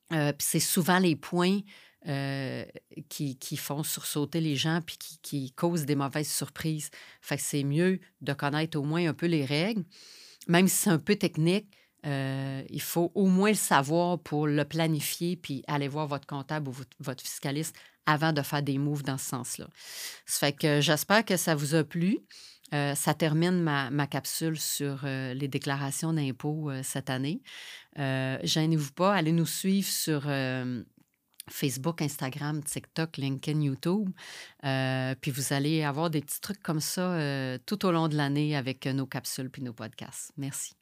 puis 0.10 0.20
c'est 0.40 0.60
souvent 0.62 1.00
les 1.00 1.18
points 1.18 1.60
qui, 3.10 3.38
qui, 3.38 3.58
font 3.58 3.84
sursauter 3.84 4.40
les 4.40 4.56
gens 4.56 4.80
puis 4.86 4.98
qui, 4.98 5.20
qui, 5.22 5.52
causent 5.52 5.86
des 5.86 5.96
mauvaises 5.96 6.32
surprises. 6.32 6.90
Fait 7.22 7.36
que 7.36 7.44
c'est 7.44 7.64
mieux 7.64 8.00
de 8.22 8.34
connaître 8.34 8.78
au 8.80 8.84
moins 8.84 9.08
un 9.08 9.14
peu 9.14 9.28
les 9.28 9.46
règles. 9.46 9.84
Même 10.48 10.68
si 10.68 10.76
c'est 10.76 10.90
un 10.90 11.00
peu 11.00 11.16
technique, 11.16 11.68
il 12.06 12.82
faut 12.82 13.12
au 13.16 13.26
moins 13.28 13.50
le 13.50 13.56
savoir 13.56 14.20
pour 14.20 14.48
le 14.48 14.64
planifier 14.66 15.36
puis 15.36 15.64
aller 15.68 15.88
voir 15.88 16.08
votre 16.08 16.28
comptable 16.28 16.70
ou 16.70 16.74
votre 17.00 17.24
fiscaliste 17.24 17.76
avant 18.06 18.34
de 18.34 18.42
faire 18.42 18.62
des 18.62 18.78
moves 18.78 19.04
dans 19.04 19.18
ce 19.18 19.26
sens-là. 19.26 19.68
Ça 20.26 20.48
fait 20.48 20.54
que 20.54 20.82
j'espère 20.82 21.26
que 21.26 21.38
ça 21.38 21.56
vous 21.56 21.74
a 21.74 21.84
plu. 21.84 22.20
ça 22.72 23.14
termine 23.16 23.62
ma, 23.62 24.08
capsule 24.08 24.60
sur 24.60 25.04
les 25.06 25.48
déclarations 25.48 26.14
d'impôts 26.14 26.72
cette 26.84 27.10
année. 27.10 27.42
Gênez-vous 27.98 28.92
pas, 28.92 29.14
allez 29.14 29.32
nous 29.32 29.48
suivre 29.48 29.90
sur 29.90 30.28
Facebook, 31.50 32.02
Instagram, 32.02 32.64
TikTok, 32.64 33.18
LinkedIn, 33.18 33.62
YouTube. 33.62 34.10
Euh, 34.64 35.16
puis 35.20 35.32
vous 35.32 35.54
allez 35.54 35.84
avoir 35.84 36.10
des 36.10 36.22
petits 36.22 36.42
trucs 36.42 36.62
comme 36.62 36.80
ça 36.80 37.14
euh, 37.14 37.58
tout 37.66 37.86
au 37.86 37.92
long 37.92 38.08
de 38.08 38.16
l'année 38.16 38.56
avec 38.56 38.86
nos 38.88 39.06
capsules 39.06 39.50
puis 39.50 39.62
nos 39.62 39.74
podcasts. 39.74 40.32
Merci. 40.38 40.76